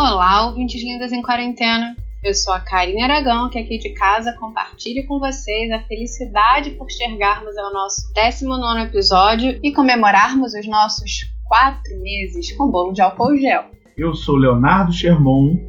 Olá, 0.00 0.46
ouvintes 0.46 0.80
lindas 0.80 1.10
em 1.10 1.20
quarentena. 1.20 1.96
Eu 2.22 2.32
sou 2.32 2.54
a 2.54 2.60
Karine 2.60 3.02
Aragão, 3.02 3.50
que 3.50 3.58
aqui 3.58 3.78
de 3.78 3.92
casa 3.94 4.32
compartilho 4.38 5.04
com 5.08 5.18
vocês 5.18 5.72
a 5.72 5.80
felicidade 5.80 6.70
por 6.70 6.88
chegarmos 6.88 7.58
ao 7.58 7.72
nosso 7.72 8.02
19 8.14 8.82
episódio 8.82 9.58
e 9.60 9.72
comemorarmos 9.72 10.54
os 10.54 10.68
nossos 10.68 11.28
quatro 11.44 12.00
meses 12.00 12.52
com 12.52 12.70
bolo 12.70 12.92
de 12.92 13.02
álcool 13.02 13.36
gel. 13.38 13.64
Eu 13.96 14.14
sou 14.14 14.36
Leonardo 14.36 14.92
Sherman 14.92 15.60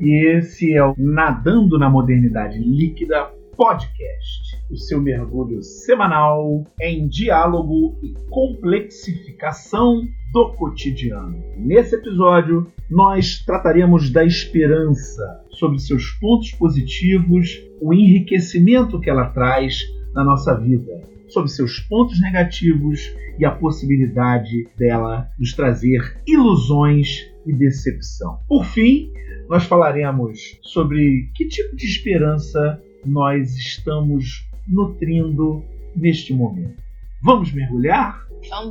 e 0.00 0.36
esse 0.36 0.74
é 0.74 0.84
o 0.84 0.96
Nadando 0.98 1.78
na 1.78 1.88
Modernidade 1.88 2.58
Líquida 2.58 3.30
Podcast, 3.56 4.47
o 4.70 4.76
seu 4.76 5.00
mergulho 5.00 5.62
semanal 5.62 6.64
em 6.80 7.08
diálogo 7.08 7.98
e 8.02 8.12
complexificação 8.28 10.02
do 10.32 10.52
cotidiano. 10.52 11.42
Nesse 11.56 11.94
episódio, 11.94 12.70
nós 12.90 13.42
trataremos 13.44 14.10
da 14.10 14.24
esperança, 14.24 15.44
sobre 15.50 15.78
seus 15.78 16.10
pontos 16.12 16.52
positivos, 16.52 17.62
o 17.80 17.92
enriquecimento 17.92 19.00
que 19.00 19.10
ela 19.10 19.26
traz 19.30 19.80
na 20.14 20.22
nossa 20.22 20.54
vida, 20.54 21.02
sobre 21.28 21.50
seus 21.50 21.80
pontos 21.80 22.20
negativos 22.20 23.12
e 23.38 23.44
a 23.44 23.50
possibilidade 23.50 24.68
dela 24.76 25.28
nos 25.38 25.52
trazer 25.52 26.20
ilusões 26.26 27.30
e 27.46 27.52
decepção. 27.52 28.38
Por 28.46 28.64
fim, 28.64 29.10
nós 29.48 29.64
falaremos 29.64 30.58
sobre 30.62 31.30
que 31.34 31.48
tipo 31.48 31.74
de 31.76 31.86
esperança 31.86 32.80
nós 33.04 33.56
estamos 33.56 34.48
nutrindo 34.68 35.64
neste 35.96 36.34
momento. 36.34 36.82
Vamos 37.22 37.50
mergulhar? 37.52 38.26
Vamos 38.48 38.68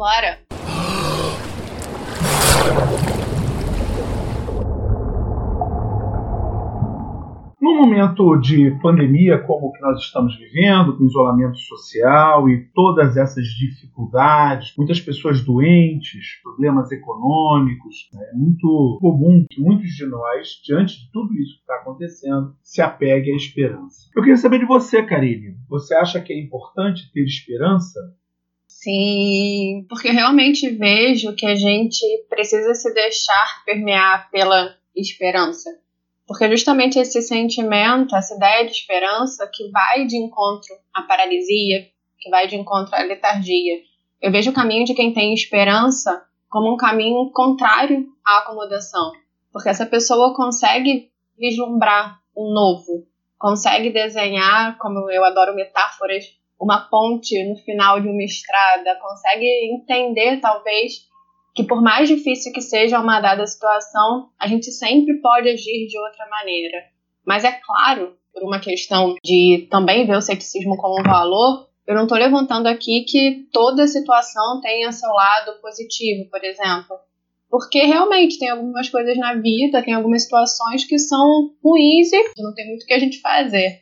Momento 7.77 8.35
de 8.37 8.71
pandemia 8.81 9.37
como 9.37 9.67
o 9.67 9.71
que 9.71 9.79
nós 9.81 10.01
estamos 10.01 10.35
vivendo, 10.35 10.97
com 10.97 11.05
isolamento 11.05 11.59
social 11.59 12.49
e 12.49 12.67
todas 12.73 13.15
essas 13.15 13.45
dificuldades, 13.45 14.73
muitas 14.75 14.99
pessoas 14.99 15.45
doentes, 15.45 16.41
problemas 16.41 16.91
econômicos, 16.91 18.09
né, 18.13 18.31
é 18.33 18.35
muito 18.35 18.98
comum 18.99 19.45
que 19.48 19.61
muitos 19.61 19.91
de 19.91 20.07
nós, 20.07 20.59
diante 20.65 20.99
de 20.99 21.11
tudo 21.11 21.33
isso 21.35 21.55
que 21.55 21.61
está 21.61 21.75
acontecendo, 21.75 22.55
se 22.63 22.81
apegue 22.81 23.31
à 23.31 23.35
esperança. 23.35 24.09
Eu 24.15 24.23
queria 24.23 24.37
saber 24.37 24.57
de 24.57 24.65
você, 24.65 25.03
Karine. 25.03 25.55
Você 25.70 25.93
acha 25.93 26.20
que 26.20 26.33
é 26.33 26.39
importante 26.39 27.11
ter 27.13 27.23
esperança? 27.23 27.99
Sim, 28.67 29.85
porque 29.87 30.09
realmente 30.09 30.67
vejo 30.70 31.35
que 31.35 31.45
a 31.45 31.55
gente 31.55 32.05
precisa 32.27 32.73
se 32.73 32.91
deixar 32.91 33.63
permear 33.65 34.31
pela 34.31 34.75
esperança 34.95 35.70
porque 36.27 36.49
justamente 36.49 36.99
esse 36.99 37.21
sentimento, 37.21 38.15
essa 38.15 38.35
ideia 38.35 38.65
de 38.65 38.71
esperança 38.71 39.49
que 39.51 39.71
vai 39.71 40.05
de 40.05 40.17
encontro 40.17 40.75
à 40.93 41.01
paralisia, 41.03 41.87
que 42.20 42.29
vai 42.29 42.47
de 42.47 42.57
encontro 42.57 42.93
à 42.93 43.01
letargia. 43.01 43.79
Eu 44.21 44.31
vejo 44.31 44.51
o 44.51 44.53
caminho 44.53 44.83
de 44.83 44.93
quem 44.93 45.13
tem 45.13 45.33
esperança 45.33 46.25
como 46.49 46.73
um 46.73 46.77
caminho 46.77 47.31
contrário 47.31 48.07
à 48.25 48.39
acomodação, 48.39 49.13
porque 49.53 49.70
essa 49.70 49.85
pessoa 49.85 50.35
consegue 50.35 51.09
vislumbrar 51.39 52.20
o 52.35 52.49
um 52.49 52.53
novo, 52.53 53.07
consegue 53.37 53.89
desenhar, 53.89 54.77
como 54.79 55.09
eu 55.09 55.23
adoro 55.23 55.55
metáforas, 55.55 56.25
uma 56.59 56.89
ponte 56.89 57.41
no 57.48 57.55
final 57.57 58.01
de 58.01 58.07
uma 58.07 58.23
estrada, 58.23 58.95
consegue 58.99 59.45
entender 59.71 60.41
talvez 60.41 61.07
que 61.58 61.63
por 61.63 61.82
mais 61.82 62.08
difícil 62.08 62.54
que 62.54 62.62
seja 62.62 63.00
uma 63.00 63.20
dada 63.20 63.44
situação, 63.48 64.30
a 64.40 64.47
gente 64.47 64.72
sempre 64.72 65.19
pode 65.19 65.50
agir 65.50 65.88
de 65.88 65.97
outra 65.97 66.30
maneira. 66.30 66.78
Mas 67.25 67.44
é 67.44 67.52
claro, 67.52 68.16
por 68.31 68.44
uma 68.44 68.59
questão 68.59 69.16
de 69.25 69.67
também 69.72 70.06
ver 70.06 70.17
o 70.17 70.22
ceticismo 70.22 70.78
como 70.78 71.00
um 71.00 71.03
valor, 71.03 71.67
eu 71.88 71.96
não 71.96 72.03
estou 72.03 72.16
levantando 72.16 72.67
aqui 72.67 73.06
que 73.06 73.47
toda 73.51 73.88
situação 73.88 74.62
tenha 74.62 74.91
seu 74.91 75.09
lado 75.09 75.59
positivo, 75.59 76.29
por 76.29 76.44
exemplo. 76.44 76.96
Porque 77.50 77.79
realmente 77.79 78.38
tem 78.38 78.50
algumas 78.50 78.88
coisas 78.88 79.17
na 79.17 79.34
vida, 79.34 79.81
tem 79.81 79.96
algumas 79.96 80.22
situações 80.22 80.85
que 80.85 81.00
são 81.00 81.56
ruins 81.63 82.13
e 82.13 82.34
não 82.38 82.53
tem 82.53 82.67
muito 82.67 82.84
o 82.84 82.85
que 82.85 82.94
a 82.94 83.00
gente 83.00 83.19
fazer. 83.19 83.81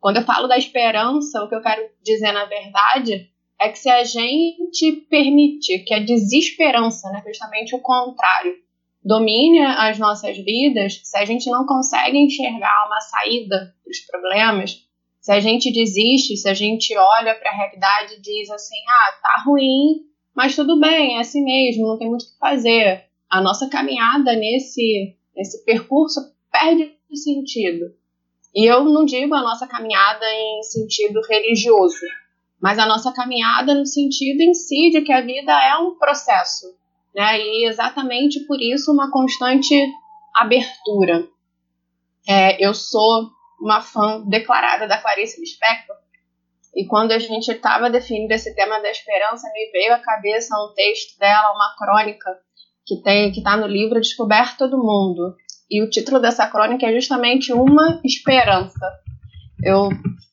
Quando 0.00 0.16
eu 0.16 0.22
falo 0.22 0.48
da 0.48 0.56
esperança, 0.56 1.44
o 1.44 1.50
que 1.50 1.54
eu 1.54 1.60
quero 1.60 1.86
dizer 2.02 2.32
na 2.32 2.46
verdade 2.46 3.30
é 3.60 3.68
que 3.68 3.78
se 3.78 3.90
a 3.90 4.02
gente 4.02 4.92
permite 5.10 5.80
que 5.80 5.92
a 5.92 5.98
desesperança, 5.98 7.10
né, 7.10 7.22
justamente 7.26 7.74
o 7.74 7.80
contrário, 7.80 8.54
domine 9.04 9.60
as 9.60 9.98
nossas 9.98 10.38
vidas, 10.38 11.00
se 11.04 11.16
a 11.18 11.26
gente 11.26 11.50
não 11.50 11.66
consegue 11.66 12.16
enxergar 12.16 12.86
uma 12.86 13.00
saída 13.00 13.74
para 13.84 13.90
os 13.90 14.00
problemas, 14.00 14.86
se 15.20 15.30
a 15.30 15.40
gente 15.40 15.70
desiste, 15.70 16.38
se 16.38 16.48
a 16.48 16.54
gente 16.54 16.96
olha 16.96 17.34
para 17.34 17.50
a 17.50 17.54
realidade 17.54 18.14
e 18.14 18.20
diz 18.20 18.50
assim, 18.50 18.78
ah, 18.88 19.12
tá 19.20 19.42
ruim, 19.44 20.06
mas 20.34 20.56
tudo 20.56 20.80
bem, 20.80 21.18
é 21.18 21.20
assim 21.20 21.44
mesmo, 21.44 21.86
não 21.86 21.98
tem 21.98 22.08
muito 22.08 22.22
o 22.22 22.32
que 22.32 22.38
fazer. 22.38 23.04
A 23.28 23.42
nossa 23.42 23.68
caminhada 23.68 24.34
nesse, 24.36 25.16
nesse 25.36 25.62
percurso 25.66 26.18
perde 26.50 26.94
sentido. 27.12 27.94
E 28.54 28.64
eu 28.64 28.84
não 28.84 29.04
digo 29.04 29.34
a 29.34 29.42
nossa 29.42 29.66
caminhada 29.66 30.24
em 30.32 30.62
sentido 30.62 31.20
religioso, 31.28 32.06
mas 32.60 32.78
a 32.78 32.86
nossa 32.86 33.12
caminhada 33.12 33.74
no 33.74 33.86
sentido 33.86 34.40
em 34.40 34.54
si 34.54 34.90
de 34.90 35.02
que 35.02 35.12
a 35.12 35.20
vida 35.20 35.52
é 35.52 35.76
um 35.76 35.96
processo, 35.96 36.66
né? 37.14 37.38
E 37.40 37.66
exatamente 37.66 38.40
por 38.46 38.60
isso 38.60 38.92
uma 38.92 39.10
constante 39.10 39.74
abertura. 40.34 41.26
É, 42.28 42.64
eu 42.64 42.74
sou 42.74 43.30
uma 43.60 43.80
fã 43.80 44.22
declarada 44.26 44.86
da 44.86 45.00
Clarice 45.00 45.40
Lispector 45.40 45.96
e 46.74 46.86
quando 46.86 47.12
a 47.12 47.18
gente 47.18 47.48
estava 47.48 47.90
definindo 47.90 48.32
esse 48.32 48.54
tema 48.54 48.80
da 48.80 48.90
esperança, 48.90 49.50
me 49.52 49.70
veio 49.72 49.92
à 49.92 49.98
cabeça 49.98 50.54
um 50.56 50.72
texto 50.74 51.18
dela, 51.18 51.52
uma 51.52 51.74
crônica 51.76 52.38
que 52.86 53.02
tem 53.02 53.32
que 53.32 53.38
está 53.38 53.56
no 53.56 53.66
livro 53.66 54.00
Descoberta 54.00 54.68
do 54.68 54.78
Mundo. 54.78 55.34
E 55.70 55.82
o 55.82 55.90
título 55.90 56.20
dessa 56.20 56.46
crônica 56.48 56.86
é 56.86 56.92
justamente 56.92 57.52
Uma 57.52 58.00
Esperança. 58.04 58.80
Eu 59.62 59.90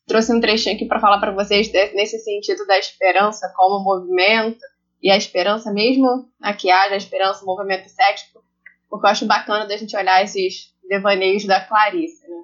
trouxe 0.08 0.34
um 0.34 0.40
trechinho 0.40 0.76
aqui 0.76 0.86
para 0.86 1.02
falar 1.02 1.20
para 1.20 1.32
vocês 1.32 1.72
nesse 1.94 2.18
sentido 2.20 2.66
da 2.66 2.80
esperança 2.80 3.52
como 3.56 3.84
movimento 3.84 4.64
e 5.04 5.12
a 5.12 5.18
esperança 5.18 5.72
mesmo 5.72 6.30
a 6.42 6.54
que 6.54 6.72
haja 6.72 6.94
a 6.94 6.98
esperança, 6.98 7.44
o 7.44 7.46
movimento 7.46 7.90
cético, 7.90 8.42
porque 8.90 9.06
eu 9.06 9.10
acho 9.10 9.26
bacana 9.26 9.66
da 9.66 9.76
gente 9.76 9.96
olhar 9.98 10.24
esses 10.24 10.74
devaneios 10.88 11.46
da 11.46 11.60
Clarice, 11.60 12.26
né? 12.28 12.38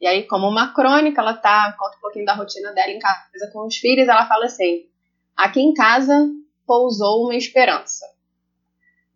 E 0.00 0.06
aí, 0.06 0.22
como 0.24 0.48
uma 0.48 0.74
crônica, 0.74 1.20
ela 1.20 1.34
tá, 1.34 1.76
conta 1.78 1.96
um 1.96 2.00
pouquinho 2.00 2.24
da 2.24 2.34
rotina 2.34 2.72
dela 2.72 2.90
em 2.90 2.98
casa 2.98 3.50
com 3.52 3.66
os 3.66 3.76
filhos, 3.76 4.08
ela 4.08 4.26
fala 4.26 4.46
assim: 4.46 4.86
aqui 5.36 5.60
em 5.60 5.74
casa 5.74 6.12
pousou 6.66 7.24
uma 7.24 7.36
esperança. 7.36 8.04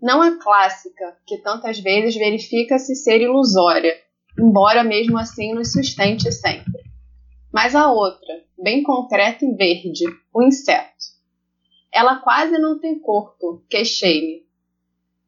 Não 0.01 0.23
a 0.23 0.39
clássica, 0.39 1.17
que 1.27 1.39
tantas 1.39 1.81
vezes 1.81 2.15
verifica-se 2.15 2.95
ser 2.95 3.21
ilusória, 3.21 3.97
embora 4.39 4.85
mesmo 4.85 5.19
assim 5.19 5.55
nos 5.55 5.73
sustente 5.73 6.31
sempre 6.31 6.86
mas 7.57 7.75
a 7.75 7.91
outra, 7.91 8.45
bem 8.59 8.83
concreta 8.83 9.43
e 9.43 9.55
verde, 9.55 10.05
o 10.31 10.43
inseto. 10.43 11.07
Ela 11.91 12.17
quase 12.17 12.59
não 12.59 12.79
tem 12.79 12.99
corpo, 12.99 13.65
queixei-me. 13.71 14.47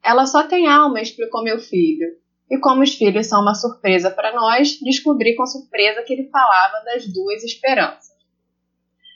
Ela 0.03 0.27
só 0.27 0.43
tem 0.43 0.67
alma, 0.67 1.01
explicou 1.01 1.43
meu 1.43 1.57
filho. 1.57 2.07
E 2.47 2.59
como 2.59 2.83
os 2.83 2.93
filhos 2.93 3.25
são 3.25 3.41
uma 3.41 3.55
surpresa 3.55 4.11
para 4.11 4.31
nós, 4.31 4.79
descobri 4.79 5.35
com 5.35 5.47
surpresa 5.47 6.03
que 6.03 6.13
ele 6.13 6.29
falava 6.29 6.85
das 6.85 7.11
duas 7.11 7.43
esperanças. 7.43 8.15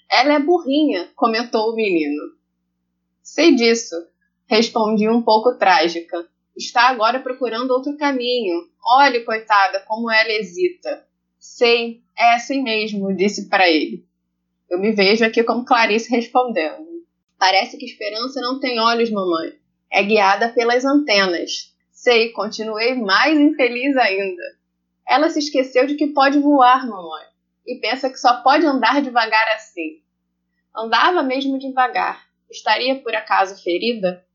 Ela 0.09 0.33
é 0.33 0.39
burrinha, 0.39 1.11
comentou 1.15 1.69
o 1.69 1.75
menino. 1.75 2.33
Sei 3.21 3.53
disso, 3.53 3.95
respondi 4.47 5.07
um 5.07 5.21
pouco 5.21 5.55
trágica. 5.59 6.27
Está 6.57 6.89
agora 6.89 7.19
procurando 7.19 7.69
outro 7.69 7.95
caminho. 7.95 8.57
Olhe, 8.83 9.19
coitada, 9.19 9.81
como 9.81 10.09
ela 10.09 10.31
hesita. 10.31 11.12
Sei, 11.45 12.01
é 12.17 12.35
assim 12.35 12.63
mesmo, 12.63 13.13
disse 13.13 13.49
para 13.49 13.69
ele. 13.69 14.07
Eu 14.69 14.79
me 14.79 14.93
vejo 14.93 15.25
aqui 15.25 15.43
como 15.43 15.65
Clarice 15.65 16.09
respondendo. 16.09 16.87
Parece 17.37 17.77
que 17.77 17.85
esperança 17.85 18.39
não 18.39 18.61
tem 18.61 18.79
olhos, 18.79 19.11
mamãe. 19.11 19.51
É 19.91 20.01
guiada 20.01 20.47
pelas 20.53 20.85
antenas. 20.85 21.75
Sei, 21.91 22.29
continuei 22.29 22.95
mais 22.95 23.37
infeliz 23.37 23.97
ainda. 23.97 24.41
Ela 25.05 25.29
se 25.29 25.39
esqueceu 25.39 25.85
de 25.85 25.95
que 25.95 26.07
pode 26.07 26.39
voar, 26.39 26.87
mamãe, 26.87 27.25
e 27.67 27.75
pensa 27.75 28.09
que 28.09 28.17
só 28.17 28.41
pode 28.41 28.65
andar 28.65 29.01
devagar 29.01 29.47
assim. 29.53 30.01
Andava 30.73 31.21
mesmo 31.23 31.59
devagar. 31.59 32.25
Estaria 32.49 32.95
por 33.01 33.13
acaso 33.13 33.61
ferida? 33.61 34.25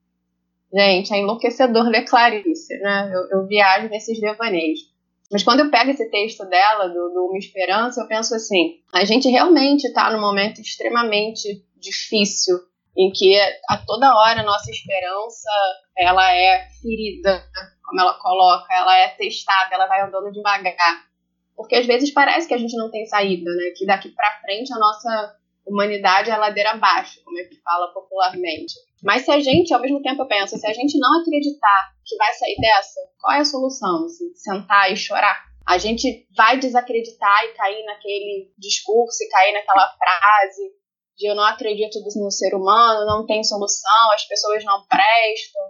Gente, 0.71 1.15
é 1.15 1.21
enlouquecedor 1.21 1.89
ler 1.89 2.05
Clarice, 2.05 2.79
né? 2.81 3.11
Eu, 3.15 3.39
eu 3.39 3.47
viajo 3.47 3.89
nesses 3.89 4.21
devaneios. 4.21 4.98
Mas 5.31 5.43
quando 5.43 5.61
eu 5.61 5.71
pego 5.71 5.91
esse 5.91 6.11
texto 6.11 6.45
dela, 6.47 6.89
do, 6.89 7.11
do 7.11 7.27
Uma 7.27 7.39
Esperança, 7.39 8.01
eu 8.01 8.09
penso 8.09 8.35
assim: 8.35 8.81
a 8.93 9.05
gente 9.05 9.29
realmente 9.29 9.87
está 9.87 10.11
num 10.11 10.21
momento 10.21 10.61
extremamente 10.61 11.63
difícil, 11.77 12.57
em 12.97 13.13
que 13.13 13.39
a 13.69 13.77
toda 13.87 14.15
hora 14.15 14.41
a 14.41 14.45
nossa 14.45 14.71
esperança 14.71 15.51
ela 15.97 16.35
é 16.35 16.69
ferida, 16.81 17.45
como 17.85 18.01
ela 18.01 18.15
coloca, 18.15 18.75
ela 18.75 18.97
é 18.99 19.09
testada, 19.09 19.75
ela 19.75 19.87
vai 19.87 20.01
andando 20.01 20.33
devagar. 20.33 21.07
Porque 21.55 21.75
às 21.75 21.87
vezes 21.87 22.11
parece 22.11 22.47
que 22.47 22.55
a 22.55 22.59
gente 22.59 22.77
não 22.77 22.91
tem 22.91 23.05
saída, 23.05 23.51
né? 23.51 23.71
Que 23.77 23.85
daqui 23.85 24.09
para 24.11 24.41
frente 24.41 24.73
a 24.73 24.79
nossa 24.79 25.37
humanidade 25.67 26.31
é 26.31 26.37
ladeira 26.37 26.71
abaixo, 26.71 27.21
como 27.25 27.39
é 27.39 27.45
que 27.45 27.61
fala 27.63 27.93
popularmente. 27.93 28.75
Mas 29.03 29.25
se 29.25 29.31
a 29.31 29.39
gente, 29.39 29.73
ao 29.73 29.81
mesmo 29.81 30.03
tempo, 30.03 30.23
eu 30.23 30.27
penso, 30.27 30.57
se 30.57 30.67
a 30.67 30.73
gente 30.73 30.99
não 30.99 31.21
acreditar 31.21 31.93
que 32.05 32.17
vai 32.17 32.33
sair 32.35 32.57
dessa, 32.61 33.01
qual 33.21 33.37
é 33.37 33.41
a 33.41 33.45
solução? 33.45 34.05
Assim, 34.05 34.35
sentar 34.35 34.93
e 34.93 34.97
chorar? 34.97 35.47
A 35.67 35.79
gente 35.79 36.27
vai 36.37 36.59
desacreditar 36.59 37.45
e 37.45 37.55
cair 37.55 37.85
naquele 37.85 38.51
discurso 38.59 39.23
e 39.23 39.29
cair 39.29 39.53
naquela 39.53 39.95
frase 39.97 40.73
de 41.17 41.29
eu 41.29 41.35
não 41.35 41.45
acredito 41.45 41.99
no 42.01 42.31
ser 42.31 42.55
humano, 42.55 43.07
não 43.07 43.27
tem 43.27 43.43
solução, 43.43 44.13
as 44.15 44.25
pessoas 44.27 44.65
não 44.65 44.87
prestam. 44.87 45.63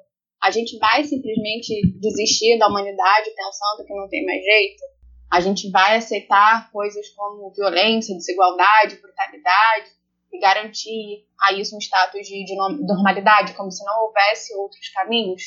A 0.43 0.51
gente 0.51 0.79
vai 0.79 1.03
simplesmente 1.05 1.75
desistir 1.99 2.59
da 2.59 2.69
humanidade 2.69 3.31
pensando 3.35 3.85
que 3.85 3.95
não 3.95 4.09
tem 4.09 4.25
mais 4.25 4.43
jeito? 4.43 4.83
A 5.31 5.41
gente 5.41 5.71
vai 5.71 5.97
aceitar 5.97 6.71
coisas 6.71 7.09
como 7.11 7.53
violência, 7.53 8.15
desigualdade, 8.15 8.97
brutalidade 8.97 9.98
e 10.33 10.39
garantir 10.39 11.27
a 11.41 11.53
isso 11.53 11.77
um 11.77 11.81
status 11.81 12.27
de, 12.27 12.45
de 12.45 12.55
normalidade, 12.55 13.55
como 13.55 13.71
se 13.71 13.85
não 13.85 14.05
houvesse 14.05 14.55
outros 14.55 14.89
caminhos? 14.91 15.43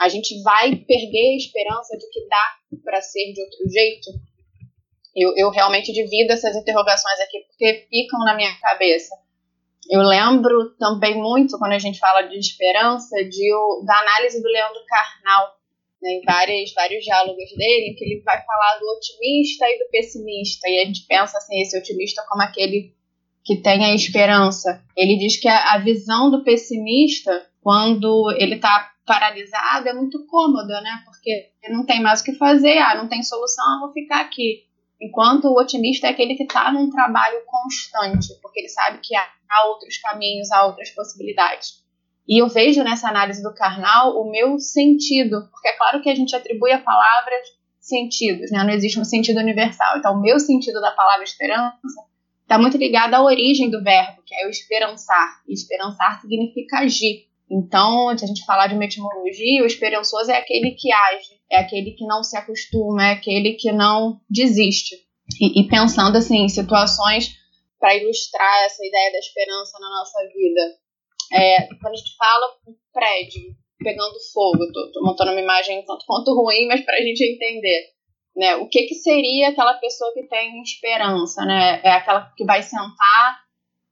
A 0.00 0.08
gente 0.08 0.42
vai 0.42 0.74
perder 0.76 1.34
a 1.34 1.36
esperança 1.36 1.96
de 1.96 2.08
que 2.10 2.26
dá 2.28 2.80
para 2.82 3.00
ser 3.00 3.32
de 3.32 3.40
outro 3.40 3.70
jeito? 3.70 4.10
Eu, 5.14 5.36
eu 5.36 5.50
realmente 5.50 5.92
divido 5.92 6.32
essas 6.32 6.56
interrogações 6.56 7.20
aqui 7.20 7.40
porque 7.46 7.86
ficam 7.88 8.18
na 8.20 8.34
minha 8.34 8.54
cabeça. 8.60 9.14
Eu 9.88 10.00
lembro 10.00 10.74
também 10.76 11.14
muito, 11.14 11.58
quando 11.58 11.72
a 11.72 11.78
gente 11.78 11.98
fala 11.98 12.22
de 12.22 12.38
esperança, 12.38 13.16
de, 13.28 13.50
da 13.86 13.98
análise 14.00 14.42
do 14.42 14.48
Leandro 14.48 14.80
Carnal, 14.86 15.54
né, 16.02 16.10
em 16.12 16.22
vários, 16.22 16.72
vários 16.72 17.04
diálogos 17.04 17.50
dele, 17.56 17.94
que 17.96 18.04
ele 18.04 18.22
vai 18.22 18.42
falar 18.44 18.78
do 18.78 18.86
otimista 18.96 19.66
e 19.66 19.78
do 19.78 19.90
pessimista. 19.90 20.68
E 20.68 20.80
a 20.80 20.84
gente 20.86 21.06
pensa 21.06 21.38
assim, 21.38 21.60
esse 21.60 21.78
otimista 21.78 22.24
como 22.28 22.42
aquele 22.42 22.94
que 23.44 23.56
tem 23.56 23.84
a 23.84 23.94
esperança. 23.94 24.82
Ele 24.96 25.18
diz 25.18 25.36
que 25.36 25.46
a, 25.46 25.74
a 25.74 25.78
visão 25.78 26.30
do 26.30 26.42
pessimista, 26.42 27.46
quando 27.60 28.34
ele 28.38 28.54
está 28.54 28.90
paralisado, 29.06 29.88
é 29.88 29.92
muito 29.92 30.26
cômoda, 30.26 30.80
né? 30.80 31.02
Porque 31.04 31.50
não 31.68 31.84
tem 31.84 32.00
mais 32.00 32.22
o 32.22 32.24
que 32.24 32.34
fazer, 32.34 32.78
ah, 32.78 32.94
não 32.94 33.06
tem 33.06 33.22
solução, 33.22 33.74
eu 33.74 33.80
vou 33.80 33.92
ficar 33.92 34.22
aqui. 34.22 34.64
Enquanto 35.00 35.46
o 35.46 35.60
otimista 35.60 36.06
é 36.06 36.10
aquele 36.10 36.34
que 36.34 36.44
está 36.44 36.72
num 36.72 36.88
trabalho 36.88 37.38
constante, 37.44 38.28
porque 38.40 38.60
ele 38.60 38.68
sabe 38.68 38.98
que 39.02 39.14
há, 39.14 39.22
há 39.50 39.68
outros 39.68 39.98
caminhos, 39.98 40.50
há 40.50 40.64
outras 40.64 40.88
possibilidades. 40.90 41.84
E 42.26 42.40
eu 42.40 42.48
vejo 42.48 42.82
nessa 42.82 43.08
análise 43.08 43.42
do 43.42 43.52
carnal 43.52 44.18
o 44.18 44.30
meu 44.30 44.58
sentido, 44.58 45.46
porque 45.50 45.68
é 45.68 45.76
claro 45.76 46.00
que 46.00 46.08
a 46.08 46.14
gente 46.14 46.34
atribui 46.34 46.72
a 46.72 46.78
palavras 46.78 47.46
sentidos, 47.78 48.50
né? 48.50 48.64
não 48.64 48.70
existe 48.70 48.98
um 48.98 49.04
sentido 49.04 49.40
universal. 49.40 49.98
Então, 49.98 50.14
o 50.14 50.20
meu 50.22 50.40
sentido 50.40 50.80
da 50.80 50.92
palavra 50.92 51.22
esperança 51.22 51.76
está 52.54 52.58
muito 52.58 52.78
ligado 52.78 53.14
à 53.14 53.22
origem 53.22 53.68
do 53.68 53.82
verbo, 53.82 54.22
que 54.24 54.34
é 54.34 54.46
o 54.46 54.50
esperançar. 54.50 55.42
E 55.48 55.52
esperançar 55.52 56.20
significa 56.20 56.78
agir. 56.78 57.26
Então, 57.50 58.16
se 58.16 58.24
a 58.24 58.28
gente 58.28 58.44
falar 58.44 58.68
de 58.68 58.74
uma 58.74 58.84
etimologia, 58.84 59.62
o 59.62 59.66
esperançoso 59.66 60.30
é 60.30 60.36
aquele 60.36 60.70
que 60.72 60.90
age, 60.92 61.40
é 61.50 61.58
aquele 61.58 61.92
que 61.92 62.06
não 62.06 62.22
se 62.22 62.36
acostuma, 62.36 63.08
é 63.08 63.12
aquele 63.12 63.54
que 63.54 63.72
não 63.72 64.20
desiste. 64.30 64.96
E, 65.40 65.60
e 65.60 65.68
pensando 65.68 66.16
assim 66.16 66.44
em 66.44 66.48
situações 66.48 67.34
para 67.78 67.96
ilustrar 67.96 68.64
essa 68.64 68.84
ideia 68.84 69.12
da 69.12 69.18
esperança 69.18 69.78
na 69.80 69.88
nossa 69.88 70.18
vida. 70.28 70.60
É, 71.32 71.62
quando 71.80 71.92
a 71.92 71.96
gente 71.96 72.16
fala 72.16 72.46
um 72.68 72.74
prédio 72.92 73.54
pegando 73.78 74.14
fogo, 74.32 74.72
tô 74.72 75.02
montando 75.02 75.32
uma 75.32 75.40
imagem 75.40 75.84
tanto 75.84 76.04
quanto 76.06 76.34
ruim, 76.34 76.66
mas 76.68 76.84
para 76.84 76.96
a 76.96 77.02
gente 77.02 77.22
entender. 77.22 77.94
Né, 78.36 78.56
o 78.56 78.68
que, 78.68 78.82
que 78.86 78.94
seria 78.94 79.50
aquela 79.50 79.74
pessoa 79.74 80.12
que 80.12 80.24
tem 80.24 80.60
esperança? 80.60 81.44
Né? 81.44 81.80
É 81.84 81.92
aquela 81.92 82.32
que 82.36 82.44
vai 82.44 82.62
sentar 82.62 83.44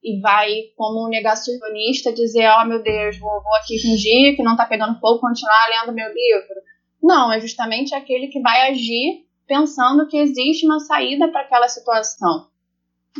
e 0.02 0.20
vai, 0.20 0.50
como 0.76 1.06
um 1.06 1.08
negacionista, 1.08 2.12
dizer: 2.12 2.50
Oh 2.58 2.64
meu 2.64 2.82
Deus, 2.82 3.18
vou, 3.18 3.42
vou 3.42 3.54
aqui 3.56 3.78
fingir 3.78 4.34
que 4.34 4.42
não 4.42 4.52
está 4.52 4.66
pegando 4.66 4.98
fogo, 4.98 5.20
continuar 5.20 5.68
lendo 5.68 5.94
meu 5.94 6.08
livro. 6.08 6.60
Não, 7.00 7.32
é 7.32 7.40
justamente 7.40 7.94
aquele 7.94 8.28
que 8.28 8.40
vai 8.40 8.70
agir 8.70 9.26
pensando 9.46 10.06
que 10.08 10.16
existe 10.16 10.66
uma 10.66 10.80
saída 10.80 11.28
para 11.28 11.42
aquela 11.42 11.68
situação. 11.68 12.48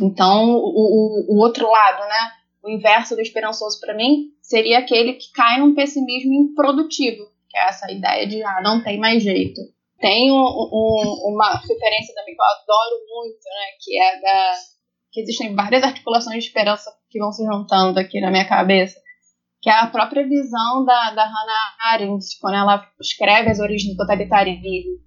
Então, 0.01 0.51
o, 0.55 0.57
o, 0.57 1.35
o, 1.35 1.39
outro 1.39 1.69
lado, 1.69 2.07
né? 2.07 2.31
O 2.63 2.69
inverso 2.69 3.15
do 3.15 3.21
esperançoso 3.21 3.79
para 3.79 3.93
mim 3.93 4.31
seria 4.41 4.79
aquele 4.79 5.13
que 5.13 5.31
cai 5.33 5.59
num 5.59 5.75
pessimismo 5.75 6.33
improdutivo, 6.33 7.25
que 7.49 7.57
é 7.57 7.67
essa 7.67 7.91
ideia 7.91 8.25
de 8.25 8.41
ah, 8.41 8.61
não 8.63 8.81
tem 8.81 8.97
mais 8.97 9.21
jeito. 9.21 9.61
Tem 10.03 10.33
um, 10.33 10.35
um, 10.35 11.31
uma 11.31 11.55
referência 11.61 12.13
também 12.13 12.35
que 12.35 12.41
eu 12.41 12.45
adoro 12.45 13.05
muito, 13.07 13.39
né? 13.45 13.67
Que 13.79 13.97
é 13.97 14.19
da 14.19 14.53
que 15.13 15.21
existem 15.21 15.55
várias 15.55 15.81
articulações 15.81 16.43
de 16.43 16.49
esperança 16.49 16.91
que 17.09 17.19
vão 17.19 17.31
se 17.31 17.45
juntando 17.45 17.99
aqui 17.99 18.19
na 18.19 18.29
minha 18.29 18.45
cabeça, 18.49 18.99
que 19.61 19.69
é 19.69 19.73
a 19.73 19.87
própria 19.87 20.27
visão 20.27 20.83
da, 20.83 21.11
da 21.11 21.23
Hannah 21.23 21.75
Arendt, 21.93 22.25
quando 22.41 22.55
ela 22.55 22.85
escreve 22.99 23.49
as 23.49 23.59
origens 23.59 23.95
do 23.95 23.97
totalitarismo, 23.97 24.99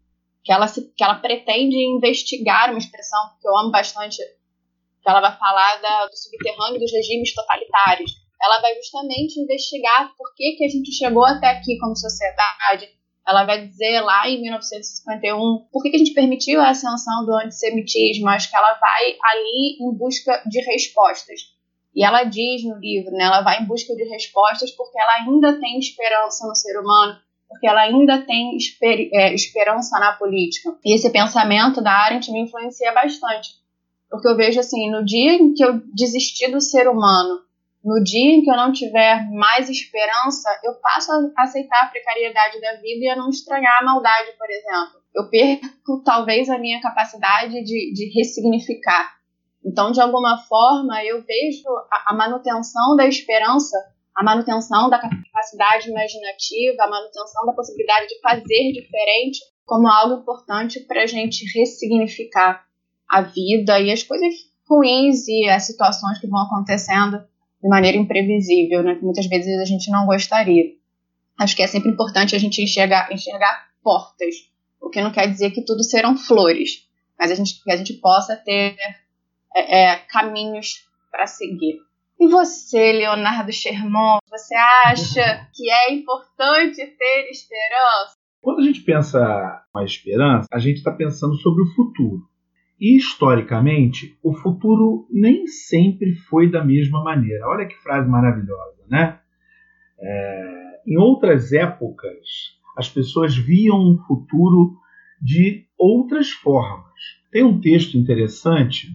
que 0.42 0.50
ela, 0.50 0.66
se, 0.66 0.90
que 0.94 1.04
ela 1.04 1.16
pretende 1.16 1.76
investigar 1.76 2.70
uma 2.70 2.78
expressão 2.78 3.36
que 3.38 3.46
eu 3.46 3.58
amo 3.58 3.70
bastante, 3.70 4.16
que 4.16 5.10
ela 5.10 5.20
vai 5.20 5.36
falar 5.36 5.76
da, 5.82 6.06
do 6.06 6.16
subterrâneo 6.16 6.80
dos 6.80 6.92
regimes 6.92 7.34
totalitários. 7.34 8.12
Ela 8.40 8.60
vai 8.62 8.74
justamente 8.76 9.40
investigar 9.40 10.14
por 10.16 10.34
que, 10.34 10.52
que 10.56 10.64
a 10.64 10.68
gente 10.68 10.90
chegou 10.92 11.26
até 11.26 11.48
aqui 11.48 11.76
como 11.78 11.96
sociedade, 11.96 12.88
ela 13.26 13.44
vai 13.44 13.66
dizer 13.66 14.00
lá 14.00 14.28
em 14.28 14.40
1951 14.40 15.66
por 15.72 15.82
que, 15.82 15.90
que 15.90 15.96
a 15.96 15.98
gente 15.98 16.14
permitiu 16.14 16.60
a 16.60 16.70
ascensão 16.70 17.24
do 17.24 17.34
antissemitismo. 17.34 18.28
Acho 18.28 18.48
que 18.48 18.56
ela 18.56 18.74
vai 18.74 19.16
ali 19.24 19.78
em 19.80 19.92
busca 19.92 20.42
de 20.46 20.60
respostas. 20.60 21.40
E 21.94 22.04
ela 22.04 22.24
diz 22.24 22.62
no 22.62 22.78
livro, 22.78 23.10
né, 23.12 23.24
ela 23.24 23.40
vai 23.40 23.62
em 23.62 23.66
busca 23.66 23.94
de 23.96 24.04
respostas 24.04 24.70
porque 24.70 25.00
ela 25.00 25.14
ainda 25.14 25.58
tem 25.58 25.78
esperança 25.78 26.46
no 26.46 26.54
ser 26.54 26.78
humano, 26.78 27.18
porque 27.48 27.66
ela 27.66 27.80
ainda 27.80 28.18
tem 28.22 28.54
esper 28.56 29.08
é, 29.12 29.34
esperança 29.34 29.98
na 29.98 30.12
política. 30.12 30.76
E 30.84 30.94
esse 30.94 31.10
pensamento 31.10 31.82
da 31.82 31.92
Arendt 31.92 32.30
me 32.30 32.42
influencia 32.42 32.92
bastante. 32.92 33.48
Porque 34.10 34.28
eu 34.28 34.36
vejo 34.36 34.60
assim, 34.60 34.90
no 34.90 35.04
dia 35.04 35.32
em 35.32 35.52
que 35.52 35.64
eu 35.64 35.80
desisti 35.92 36.48
do 36.50 36.60
ser 36.60 36.86
humano 36.86 37.45
no 37.86 38.02
dia 38.02 38.34
em 38.34 38.42
que 38.42 38.50
eu 38.50 38.56
não 38.56 38.72
tiver 38.72 39.30
mais 39.30 39.70
esperança, 39.70 40.48
eu 40.64 40.74
passo 40.80 41.12
a 41.12 41.44
aceitar 41.44 41.84
a 41.84 41.86
precariedade 41.86 42.60
da 42.60 42.72
vida 42.72 43.04
e 43.04 43.08
a 43.08 43.14
não 43.14 43.30
estranhar 43.30 43.78
a 43.80 43.84
maldade, 43.84 44.32
por 44.36 44.50
exemplo. 44.50 45.00
Eu 45.14 45.30
perco 45.30 46.02
talvez 46.04 46.50
a 46.50 46.58
minha 46.58 46.80
capacidade 46.80 47.62
de, 47.62 47.92
de 47.94 48.10
ressignificar. 48.12 49.14
Então, 49.64 49.92
de 49.92 50.00
alguma 50.00 50.36
forma, 50.48 51.00
eu 51.04 51.22
vejo 51.22 51.68
a, 51.92 52.10
a 52.10 52.16
manutenção 52.16 52.96
da 52.96 53.06
esperança, 53.06 53.76
a 54.16 54.24
manutenção 54.24 54.90
da 54.90 54.98
capacidade 54.98 55.88
imaginativa, 55.88 56.82
a 56.82 56.90
manutenção 56.90 57.46
da 57.46 57.52
possibilidade 57.52 58.08
de 58.08 58.20
fazer 58.20 58.72
diferente 58.72 59.38
como 59.64 59.86
algo 59.86 60.22
importante 60.22 60.80
para 60.80 61.04
a 61.04 61.06
gente 61.06 61.44
ressignificar 61.56 62.66
a 63.08 63.22
vida 63.22 63.78
e 63.78 63.92
as 63.92 64.02
coisas 64.02 64.34
ruins 64.68 65.28
e 65.28 65.48
as 65.48 65.62
situações 65.62 66.18
que 66.18 66.26
vão 66.26 66.42
acontecendo 66.42 67.24
de 67.66 67.68
maneira 67.68 67.98
imprevisível, 67.98 68.80
né, 68.84 68.94
que 68.94 69.04
muitas 69.04 69.26
vezes 69.26 69.58
a 69.58 69.64
gente 69.64 69.90
não 69.90 70.06
gostaria. 70.06 70.72
Acho 71.36 71.56
que 71.56 71.62
é 71.62 71.66
sempre 71.66 71.90
importante 71.90 72.36
a 72.36 72.38
gente 72.38 72.62
enxergar, 72.62 73.12
enxergar 73.12 73.66
portas, 73.82 74.48
o 74.80 74.88
que 74.88 75.02
não 75.02 75.10
quer 75.10 75.28
dizer 75.28 75.50
que 75.50 75.62
tudo 75.62 75.82
serão 75.82 76.16
flores, 76.16 76.86
mas 77.18 77.32
a 77.32 77.34
gente, 77.34 77.60
que 77.62 77.72
a 77.72 77.76
gente 77.76 77.94
possa 77.94 78.36
ter 78.36 78.76
é, 79.54 79.80
é, 79.80 79.96
caminhos 79.96 80.86
para 81.10 81.26
seguir. 81.26 81.80
E 82.20 82.28
você, 82.28 82.92
Leonardo 82.92 83.52
Sherman, 83.52 84.18
você 84.30 84.54
acha 84.84 85.48
que 85.52 85.68
é 85.68 85.92
importante 85.92 86.76
ter 86.76 87.30
esperança? 87.30 88.14
Quando 88.40 88.60
a 88.60 88.62
gente 88.62 88.80
pensa 88.82 89.20
na 89.74 89.84
esperança, 89.84 90.46
a 90.52 90.58
gente 90.60 90.76
está 90.76 90.92
pensando 90.92 91.34
sobre 91.34 91.64
o 91.64 91.74
futuro. 91.74 92.28
E, 92.78 92.96
historicamente, 92.96 94.18
o 94.22 94.34
futuro 94.34 95.06
nem 95.10 95.46
sempre 95.46 96.14
foi 96.14 96.50
da 96.50 96.64
mesma 96.64 97.02
maneira. 97.02 97.46
Olha 97.48 97.66
que 97.66 97.76
frase 97.76 98.08
maravilhosa, 98.08 98.84
né? 98.88 99.18
É, 99.98 100.80
em 100.86 100.98
outras 100.98 101.52
épocas, 101.52 102.56
as 102.76 102.88
pessoas 102.88 103.36
viam 103.36 103.78
o 103.78 103.98
futuro 104.06 104.76
de 105.20 105.66
outras 105.78 106.30
formas. 106.30 106.92
Tem 107.32 107.42
um 107.42 107.60
texto 107.60 107.96
interessante 107.96 108.88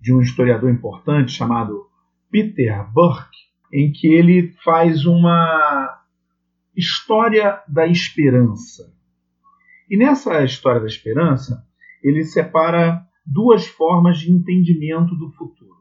de 0.00 0.14
um 0.14 0.20
historiador 0.20 0.70
importante 0.70 1.32
chamado 1.32 1.86
Peter 2.30 2.90
Burke, 2.92 3.36
em 3.72 3.92
que 3.92 4.06
ele 4.06 4.54
faz 4.64 5.04
uma 5.04 6.02
história 6.74 7.62
da 7.68 7.86
esperança. 7.86 8.94
E 9.88 9.96
nessa 9.96 10.42
história 10.44 10.80
da 10.80 10.86
esperança, 10.86 11.64
ele 12.02 12.24
separa 12.24 13.05
duas 13.26 13.66
formas 13.66 14.18
de 14.18 14.30
entendimento 14.30 15.14
do 15.16 15.30
futuro. 15.32 15.76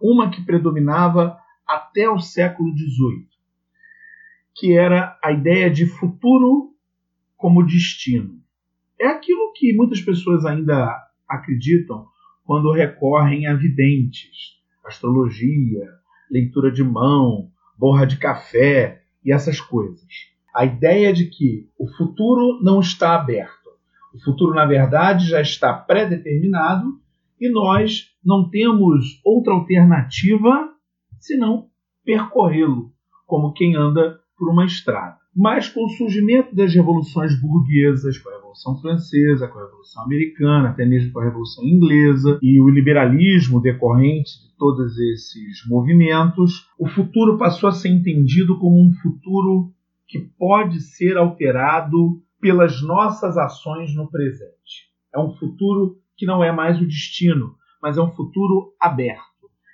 Uma 0.00 0.30
que 0.30 0.44
predominava 0.44 1.38
até 1.66 2.08
o 2.08 2.18
século 2.18 2.70
XVIII, 2.76 3.28
que 4.54 4.72
era 4.72 5.18
a 5.22 5.32
ideia 5.32 5.70
de 5.70 5.86
futuro 5.86 6.74
como 7.36 7.64
destino? 7.64 8.40
É 9.00 9.06
aquilo 9.06 9.52
que 9.54 9.72
muitas 9.74 10.00
pessoas 10.00 10.44
ainda 10.44 10.92
acreditam 11.28 12.06
quando 12.44 12.72
recorrem 12.72 13.46
a 13.46 13.54
videntes, 13.54 14.56
astrologia, 14.84 15.86
leitura 16.30 16.72
de 16.72 16.82
mão, 16.82 17.50
borra 17.76 18.06
de 18.06 18.16
café 18.16 19.02
e 19.24 19.32
essas 19.32 19.60
coisas. 19.60 20.08
A 20.54 20.64
ideia 20.64 21.12
de 21.12 21.26
que 21.26 21.68
o 21.78 21.86
futuro 21.86 22.60
não 22.62 22.80
está 22.80 23.14
aberto. 23.14 23.57
O 24.14 24.22
futuro, 24.24 24.54
na 24.54 24.64
verdade, 24.64 25.28
já 25.28 25.40
está 25.40 25.72
pré-determinado 25.72 26.98
e 27.40 27.50
nós 27.50 28.10
não 28.24 28.48
temos 28.48 29.20
outra 29.24 29.52
alternativa 29.52 30.68
senão 31.18 31.66
percorrê-lo, 32.04 32.90
como 33.26 33.52
quem 33.52 33.76
anda 33.76 34.18
por 34.36 34.50
uma 34.50 34.64
estrada. 34.64 35.18
Mas 35.34 35.68
com 35.68 35.84
o 35.84 35.90
surgimento 35.90 36.54
das 36.54 36.74
revoluções 36.74 37.40
burguesas, 37.40 38.18
com 38.18 38.28
a 38.28 38.34
Revolução 38.34 38.80
Francesa, 38.80 39.46
com 39.46 39.58
a 39.58 39.64
Revolução 39.64 40.02
Americana, 40.02 40.70
até 40.70 40.84
mesmo 40.84 41.12
com 41.12 41.20
a 41.20 41.24
Revolução 41.24 41.64
Inglesa 41.64 42.38
e 42.42 42.60
o 42.60 42.68
liberalismo 42.68 43.60
decorrente 43.60 44.30
de 44.42 44.56
todos 44.56 44.98
esses 44.98 45.64
movimentos, 45.68 46.68
o 46.78 46.88
futuro 46.88 47.38
passou 47.38 47.68
a 47.68 47.72
ser 47.72 47.90
entendido 47.90 48.58
como 48.58 48.80
um 48.80 48.92
futuro 48.94 49.72
que 50.08 50.18
pode 50.18 50.80
ser 50.80 51.16
alterado 51.16 52.20
pelas 52.40 52.82
nossas 52.82 53.36
ações 53.36 53.94
no 53.94 54.10
presente. 54.10 54.88
É 55.14 55.18
um 55.18 55.34
futuro 55.34 55.98
que 56.16 56.26
não 56.26 56.42
é 56.42 56.52
mais 56.52 56.80
o 56.80 56.86
destino, 56.86 57.54
mas 57.82 57.96
é 57.96 58.02
um 58.02 58.12
futuro 58.12 58.74
aberto. 58.80 59.22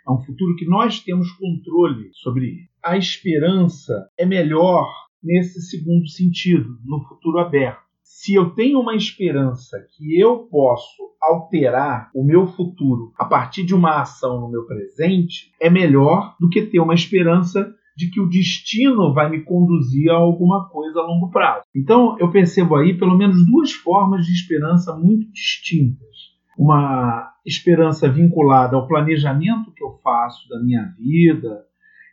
É 0.06 0.10
um 0.10 0.20
futuro 0.22 0.54
que 0.56 0.66
nós 0.66 1.00
temos 1.00 1.32
controle 1.32 2.10
sobre 2.12 2.46
ele. 2.46 2.68
A 2.82 2.96
esperança 2.96 4.08
é 4.18 4.26
melhor 4.26 4.86
nesse 5.22 5.62
segundo 5.62 6.06
sentido, 6.08 6.78
no 6.84 7.02
futuro 7.04 7.38
aberto. 7.38 7.82
Se 8.02 8.34
eu 8.34 8.50
tenho 8.50 8.78
uma 8.80 8.94
esperança 8.94 9.78
que 9.96 10.20
eu 10.20 10.40
posso 10.50 11.14
alterar 11.22 12.10
o 12.14 12.22
meu 12.22 12.46
futuro 12.46 13.12
a 13.16 13.24
partir 13.24 13.64
de 13.64 13.74
uma 13.74 14.02
ação 14.02 14.40
no 14.40 14.50
meu 14.50 14.66
presente, 14.66 15.52
é 15.58 15.70
melhor 15.70 16.36
do 16.38 16.50
que 16.50 16.66
ter 16.66 16.80
uma 16.80 16.94
esperança 16.94 17.74
de 17.96 18.10
que 18.10 18.20
o 18.20 18.28
destino 18.28 19.12
vai 19.12 19.30
me 19.30 19.42
conduzir 19.42 20.10
a 20.10 20.14
alguma 20.14 20.68
coisa 20.68 20.98
a 20.98 21.06
longo 21.06 21.30
prazo. 21.30 21.64
Então, 21.74 22.16
eu 22.18 22.30
percebo 22.30 22.76
aí 22.76 22.96
pelo 22.98 23.16
menos 23.16 23.46
duas 23.46 23.72
formas 23.72 24.26
de 24.26 24.32
esperança 24.32 24.96
muito 24.96 25.30
distintas. 25.32 26.34
Uma 26.58 27.32
esperança 27.44 28.08
vinculada 28.08 28.76
ao 28.76 28.86
planejamento 28.86 29.72
que 29.72 29.84
eu 29.84 29.98
faço 30.02 30.48
da 30.48 30.60
minha 30.60 30.84
vida 30.98 31.64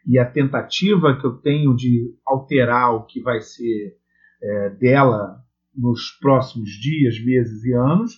e 0.06 0.18
a 0.18 0.26
tentativa 0.26 1.18
que 1.20 1.26
eu 1.26 1.34
tenho 1.38 1.76
de 1.76 2.14
alterar 2.26 2.96
o 2.96 3.06
que 3.06 3.22
vai 3.22 3.40
ser 3.42 3.96
é, 4.42 4.70
dela 4.72 5.38
nos 5.76 6.12
próximos 6.20 6.70
dias, 6.72 7.24
meses 7.24 7.64
e 7.64 7.74
anos, 7.74 8.14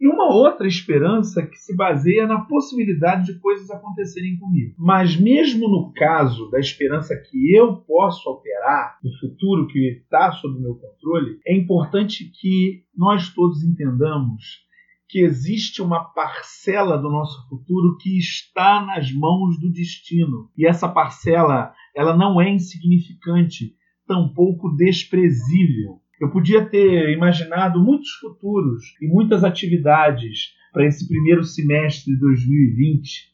e 0.00 0.06
uma 0.06 0.32
outra 0.32 0.66
esperança 0.66 1.44
que 1.44 1.56
se 1.56 1.74
baseia 1.74 2.26
na 2.26 2.40
possibilidade 2.40 3.32
de 3.32 3.38
coisas 3.40 3.70
acontecerem 3.70 4.38
comigo. 4.38 4.74
Mas 4.78 5.16
mesmo 5.16 5.68
no 5.68 5.92
caso 5.92 6.48
da 6.50 6.60
esperança 6.60 7.16
que 7.16 7.54
eu 7.54 7.76
posso 7.76 8.28
alterar, 8.28 8.98
no 9.02 9.10
futuro 9.18 9.66
que 9.66 10.00
está 10.02 10.30
sob 10.32 10.60
meu 10.60 10.76
controle, 10.76 11.38
é 11.46 11.56
importante 11.56 12.30
que 12.40 12.84
nós 12.96 13.32
todos 13.34 13.64
entendamos 13.64 14.66
que 15.08 15.20
existe 15.20 15.80
uma 15.80 16.04
parcela 16.04 16.98
do 16.98 17.08
nosso 17.08 17.48
futuro 17.48 17.96
que 17.96 18.18
está 18.18 18.84
nas 18.84 19.10
mãos 19.10 19.58
do 19.58 19.72
destino. 19.72 20.50
E 20.56 20.66
essa 20.66 20.86
parcela, 20.86 21.72
ela 21.96 22.14
não 22.14 22.40
é 22.40 22.50
insignificante, 22.50 23.74
tampouco 24.06 24.68
desprezível. 24.76 26.00
Eu 26.20 26.30
podia 26.30 26.64
ter 26.64 27.10
imaginado 27.10 27.78
muitos 27.78 28.10
futuros 28.14 28.94
e 29.00 29.06
muitas 29.06 29.44
atividades 29.44 30.52
para 30.72 30.86
esse 30.86 31.06
primeiro 31.06 31.44
semestre 31.44 32.12
de 32.12 32.20
2020. 32.20 33.32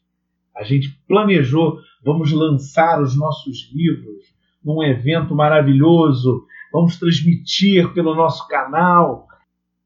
A 0.55 0.63
gente 0.63 0.97
planejou, 1.07 1.79
vamos 2.03 2.31
lançar 2.31 3.01
os 3.01 3.17
nossos 3.17 3.71
livros 3.73 4.23
num 4.63 4.83
evento 4.83 5.35
maravilhoso, 5.35 6.45
vamos 6.71 6.97
transmitir 6.97 7.93
pelo 7.93 8.15
nosso 8.15 8.47
canal. 8.47 9.27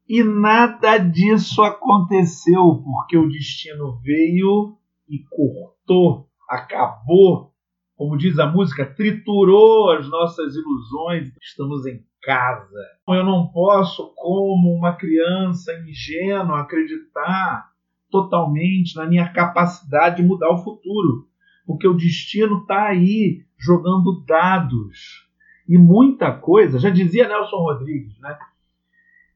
E 0.08 0.22
nada 0.22 0.98
disso 0.98 1.62
aconteceu, 1.62 2.82
porque 2.84 3.16
o 3.16 3.28
destino 3.28 3.98
veio 4.02 4.76
e 5.08 5.18
cortou, 5.30 6.28
acabou, 6.48 7.52
como 8.00 8.16
diz 8.16 8.38
a 8.38 8.46
música, 8.46 8.86
triturou 8.86 9.90
as 9.90 10.08
nossas 10.08 10.54
ilusões. 10.54 11.30
Estamos 11.38 11.84
em 11.84 12.02
casa. 12.22 12.80
Eu 13.06 13.22
não 13.22 13.48
posso, 13.48 14.14
como 14.16 14.74
uma 14.74 14.96
criança 14.96 15.78
ingênua, 15.86 16.60
acreditar 16.60 17.70
totalmente 18.10 18.96
na 18.96 19.06
minha 19.06 19.30
capacidade 19.30 20.16
de 20.16 20.22
mudar 20.22 20.50
o 20.50 20.64
futuro, 20.64 21.28
porque 21.66 21.86
o 21.86 21.92
destino 21.92 22.62
está 22.62 22.86
aí 22.86 23.44
jogando 23.58 24.24
dados. 24.26 25.28
E 25.68 25.76
muita 25.76 26.32
coisa, 26.32 26.78
já 26.78 26.88
dizia 26.88 27.28
Nelson 27.28 27.58
Rodrigues, 27.58 28.18
né? 28.18 28.34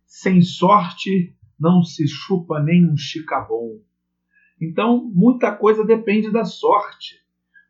Sem 0.06 0.40
sorte 0.40 1.36
não 1.60 1.82
se 1.82 2.08
chupa 2.08 2.62
nem 2.62 2.90
um 2.90 2.96
chicabom. 2.96 3.78
Então, 4.58 5.04
muita 5.12 5.52
coisa 5.54 5.84
depende 5.84 6.32
da 6.32 6.46
sorte. 6.46 7.23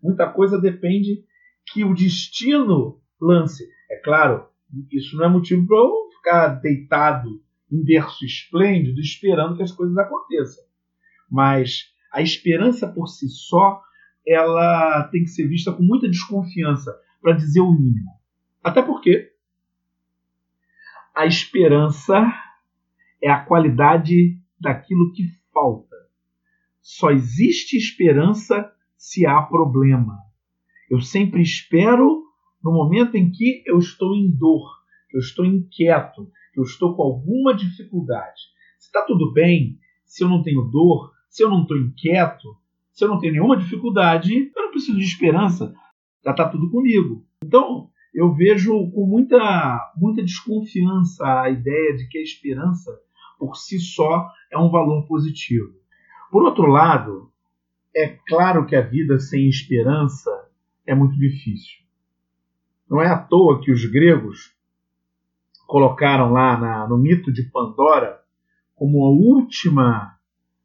Muita 0.04 0.28
coisa 0.28 0.60
depende 0.60 1.24
que 1.72 1.82
o 1.82 1.94
destino 1.94 3.00
lance. 3.18 3.66
É 3.90 3.96
claro, 3.96 4.46
isso 4.92 5.16
não 5.16 5.24
é 5.24 5.28
motivo 5.28 5.66
para 5.66 5.78
eu 5.78 6.10
ficar 6.14 6.48
deitado 6.60 7.42
em 7.72 7.82
berço 7.82 8.22
esplêndido 8.26 9.00
esperando 9.00 9.56
que 9.56 9.62
as 9.62 9.72
coisas 9.72 9.96
aconteçam. 9.96 10.62
Mas 11.30 11.90
a 12.12 12.20
esperança 12.20 12.86
por 12.86 13.06
si 13.06 13.30
só, 13.30 13.80
ela 14.28 15.08
tem 15.10 15.22
que 15.22 15.30
ser 15.30 15.48
vista 15.48 15.72
com 15.72 15.82
muita 15.82 16.06
desconfiança, 16.06 16.94
para 17.22 17.32
dizer 17.32 17.60
o 17.60 17.72
mínimo. 17.72 18.10
Até 18.62 18.82
porque 18.82 19.32
a 21.14 21.24
esperança 21.24 22.30
é 23.22 23.30
a 23.30 23.40
qualidade 23.40 24.38
daquilo 24.60 25.12
que 25.12 25.24
falta. 25.50 25.96
Só 26.82 27.10
existe 27.10 27.78
esperança 27.78 28.70
se 29.04 29.26
há 29.26 29.42
problema. 29.42 30.18
Eu 30.90 30.98
sempre 30.98 31.42
espero 31.42 32.24
no 32.62 32.72
momento 32.72 33.16
em 33.16 33.30
que 33.30 33.62
eu 33.66 33.78
estou 33.78 34.16
em 34.16 34.30
dor, 34.30 34.66
que 35.10 35.18
eu 35.18 35.20
estou 35.20 35.44
inquieto, 35.44 36.26
que 36.54 36.58
eu 36.58 36.64
estou 36.64 36.96
com 36.96 37.02
alguma 37.02 37.54
dificuldade. 37.54 38.40
Se 38.78 38.86
está 38.86 39.02
tudo 39.02 39.30
bem, 39.34 39.78
se 40.06 40.24
eu 40.24 40.28
não 40.30 40.42
tenho 40.42 40.62
dor, 40.62 41.12
se 41.28 41.44
eu 41.44 41.50
não 41.50 41.62
estou 41.62 41.76
inquieto, 41.76 42.56
se 42.92 43.04
eu 43.04 43.08
não 43.08 43.18
tenho 43.18 43.34
nenhuma 43.34 43.58
dificuldade, 43.58 44.50
eu 44.56 44.62
não 44.62 44.70
preciso 44.70 44.96
de 44.96 45.04
esperança. 45.04 45.74
Já 46.24 46.30
está 46.30 46.48
tudo 46.48 46.70
comigo. 46.70 47.26
Então, 47.44 47.90
eu 48.14 48.32
vejo 48.32 48.90
com 48.90 49.06
muita, 49.06 49.92
muita 49.98 50.22
desconfiança 50.22 51.42
a 51.42 51.50
ideia 51.50 51.94
de 51.94 52.08
que 52.08 52.16
a 52.16 52.22
esperança, 52.22 52.90
por 53.38 53.54
si 53.54 53.78
só, 53.78 54.30
é 54.50 54.56
um 54.56 54.70
valor 54.70 55.06
positivo. 55.06 55.74
Por 56.30 56.42
outro 56.42 56.66
lado, 56.68 57.33
é 57.96 58.08
claro 58.26 58.66
que 58.66 58.74
a 58.74 58.80
vida 58.80 59.18
sem 59.18 59.48
esperança 59.48 60.30
é 60.86 60.94
muito 60.94 61.16
difícil. 61.16 61.78
Não 62.90 63.00
é 63.00 63.06
à 63.06 63.16
toa 63.16 63.60
que 63.60 63.70
os 63.70 63.84
gregos 63.86 64.54
colocaram 65.66 66.32
lá 66.32 66.58
na, 66.58 66.88
no 66.88 66.98
mito 66.98 67.32
de 67.32 67.44
Pandora 67.44 68.20
como 68.74 69.04
a 69.04 69.10
última 69.10 70.18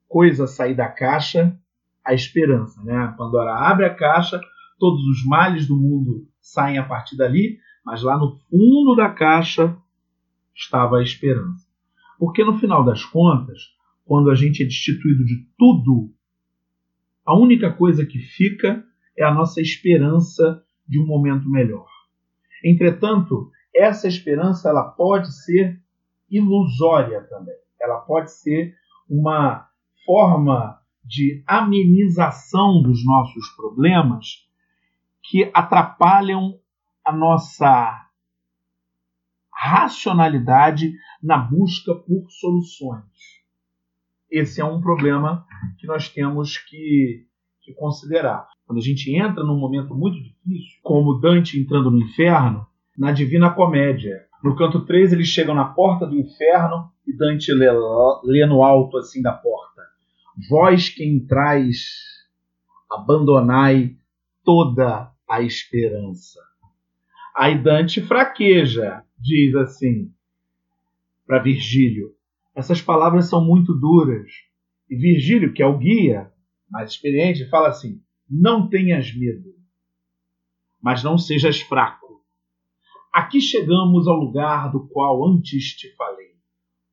coisa 0.08 0.46
a 0.46 0.48
sair 0.48 0.76
da 0.76 0.88
caixa 0.88 1.58
a 2.04 2.14
esperança. 2.14 2.82
Né? 2.84 2.96
A 2.96 3.10
Pandora 3.10 3.54
abre 3.54 3.86
a 3.86 3.94
caixa, 3.94 4.42
todos 4.80 5.04
os 5.06 5.26
males 5.26 5.68
do 5.68 5.78
mundo 5.78 6.28
saem 6.42 6.78
a 6.78 6.84
partir 6.84 7.16
dali, 7.16 7.60
mas 7.86 8.02
lá 8.02 8.18
no 8.18 8.38
fundo 8.50 8.96
da 8.96 9.10
caixa 9.10 9.78
estava 10.56 10.98
a 10.98 11.04
esperança. 11.04 11.68
Porque 12.18 12.44
no 12.44 12.58
final 12.58 12.84
das 12.84 13.06
contas, 13.06 13.60
quando 14.04 14.30
a 14.32 14.36
gente 14.36 14.64
é 14.64 14.66
destituído 14.66 15.24
de 15.24 15.48
tudo, 15.58 16.12
a 17.30 17.38
única 17.38 17.72
coisa 17.72 18.08
que 18.08 18.18
fica 18.18 18.84
é 19.16 19.24
a 19.24 19.32
nossa 19.32 19.62
esperança 19.62 20.64
de 20.88 21.00
um 21.00 21.06
momento 21.06 21.48
melhor. 21.48 21.88
Entretanto, 22.66 23.52
essa 23.74 24.08
esperança 24.08 24.68
ela 24.68 24.82
pode 24.84 25.32
ser 25.44 25.80
ilusória 26.28 27.22
também. 27.30 27.56
Ela 27.80 28.00
pode 28.00 28.32
ser 28.32 28.76
uma 29.08 29.70
forma 30.08 30.82
de 31.06 31.44
amenização 31.46 32.82
dos 32.82 33.06
nossos 33.06 33.48
problemas 33.50 34.48
que 35.22 35.52
atrapalham 35.54 36.60
a 37.06 37.12
nossa 37.12 38.08
racionalidade 39.54 40.94
na 41.22 41.38
busca 41.38 41.94
por 41.94 42.28
soluções. 42.32 43.39
Esse 44.32 44.62
é 44.62 44.66
um 44.66 44.80
problema 44.82 45.46
que 45.78 45.88
nós 45.88 46.10
temos 46.10 46.58
que, 46.58 47.26
que 47.62 47.74
considerar. 47.74 48.48
Quando 48.66 48.80
a 48.80 48.84
gente 48.84 49.16
entra 49.16 49.44
num 49.44 49.58
momento 49.58 49.96
muito 49.96 50.18
difícil, 50.22 50.80
como 50.84 51.20
Dante 51.20 51.60
entrando 51.60 51.90
no 51.90 52.00
inferno, 52.00 52.68
na 52.98 53.12
Divina 53.12 53.50
Comédia, 53.50 54.28
No 54.44 54.56
canto 54.56 54.86
3, 54.86 55.12
eles 55.12 55.28
chegam 55.28 55.54
na 55.54 55.66
porta 55.66 56.06
do 56.06 56.18
inferno 56.18 56.92
e 57.06 57.16
Dante 57.16 57.52
lê, 57.52 57.68
lê 58.24 58.46
no 58.46 58.64
alto 58.64 58.98
assim 58.98 59.22
da 59.22 59.34
porta: 59.34 59.82
Vós 60.50 60.90
que 60.90 61.04
entrais, 61.04 61.86
abandonai 62.90 63.98
toda 64.44 65.12
a 65.30 65.42
esperança. 65.42 66.40
Aí 67.36 67.62
Dante 67.62 68.02
fraqueja, 68.02 69.04
diz 69.18 69.56
assim 69.56 70.12
para 71.28 71.40
Virgílio: 71.40 72.14
essas 72.60 72.82
palavras 72.82 73.30
são 73.30 73.44
muito 73.44 73.74
duras. 73.74 74.32
E 74.90 74.96
Virgílio, 74.96 75.54
que 75.54 75.64
é 75.64 75.66
o 75.66 75.78
guia 75.78 76.32
mais 76.70 76.92
experiente, 76.92 77.50
fala 77.50 77.70
assim: 77.70 78.02
não 78.30 78.70
tenhas 78.70 79.14
medo, 79.16 79.56
mas 80.82 81.04
não 81.04 81.18
sejas 81.18 81.60
fraco 81.62 82.10
Aqui 83.12 83.42
chegamos 83.42 84.08
ao 84.08 84.16
lugar 84.16 84.72
do 84.72 84.88
qual 84.88 85.28
antes 85.28 85.76
te 85.76 85.94
falei, 85.96 86.36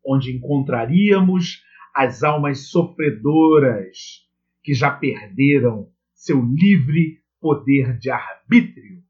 onde 0.05 0.35
encontraríamos 0.35 1.63
as 1.95 2.23
almas 2.23 2.71
sofredoras 2.71 4.27
que 4.63 4.73
já 4.73 4.91
perderam 4.91 5.91
seu 6.15 6.43
livre 6.43 7.21
poder 7.39 7.99
de 7.99 8.11
arbítrio. 8.11 9.03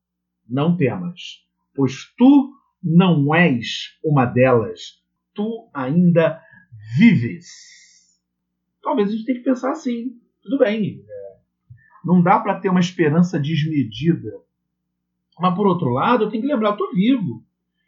Não 0.49 0.77
temas, 0.77 1.47
pois 1.75 2.13
tu 2.19 2.53
não 2.83 3.33
és 3.33 3.97
uma 4.05 4.27
delas, 4.27 5.01
tu 5.33 5.71
ainda 5.73 6.43
vives. 6.99 7.47
Talvez 8.83 9.09
a 9.09 9.12
gente 9.12 9.25
tenha 9.25 9.38
que 9.38 9.45
pensar 9.45 9.71
assim. 9.71 10.19
Tudo 10.43 10.59
bem. 10.59 11.05
Não 12.05 12.23
dá 12.23 12.38
para 12.38 12.61
ter 12.61 12.69
uma 12.69 12.81
esperança 12.81 13.38
desmedida 13.38 14.47
mas, 15.38 15.55
por 15.55 15.66
outro 15.66 15.90
lado, 15.90 16.25
eu 16.25 16.31
tenho 16.31 16.43
que 16.43 16.49
lembrar, 16.49 16.71
eu 16.71 16.73
estou 16.73 16.95
vivo. 16.95 17.45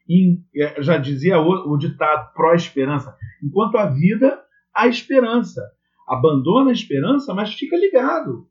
E, 0.09 0.38
é, 0.57 0.83
já 0.83 0.99
dizia 0.99 1.38
o, 1.40 1.73
o 1.73 1.78
ditado 1.78 2.33
pró-esperança: 2.35 3.17
enquanto 3.43 3.76
a 3.76 3.87
vida, 3.87 4.40
há 4.75 4.87
esperança. 4.87 5.62
Abandona 6.07 6.71
a 6.71 6.75
esperança, 6.75 7.35
mas 7.35 7.55
fica 7.55 7.76
ligado. 7.76 8.47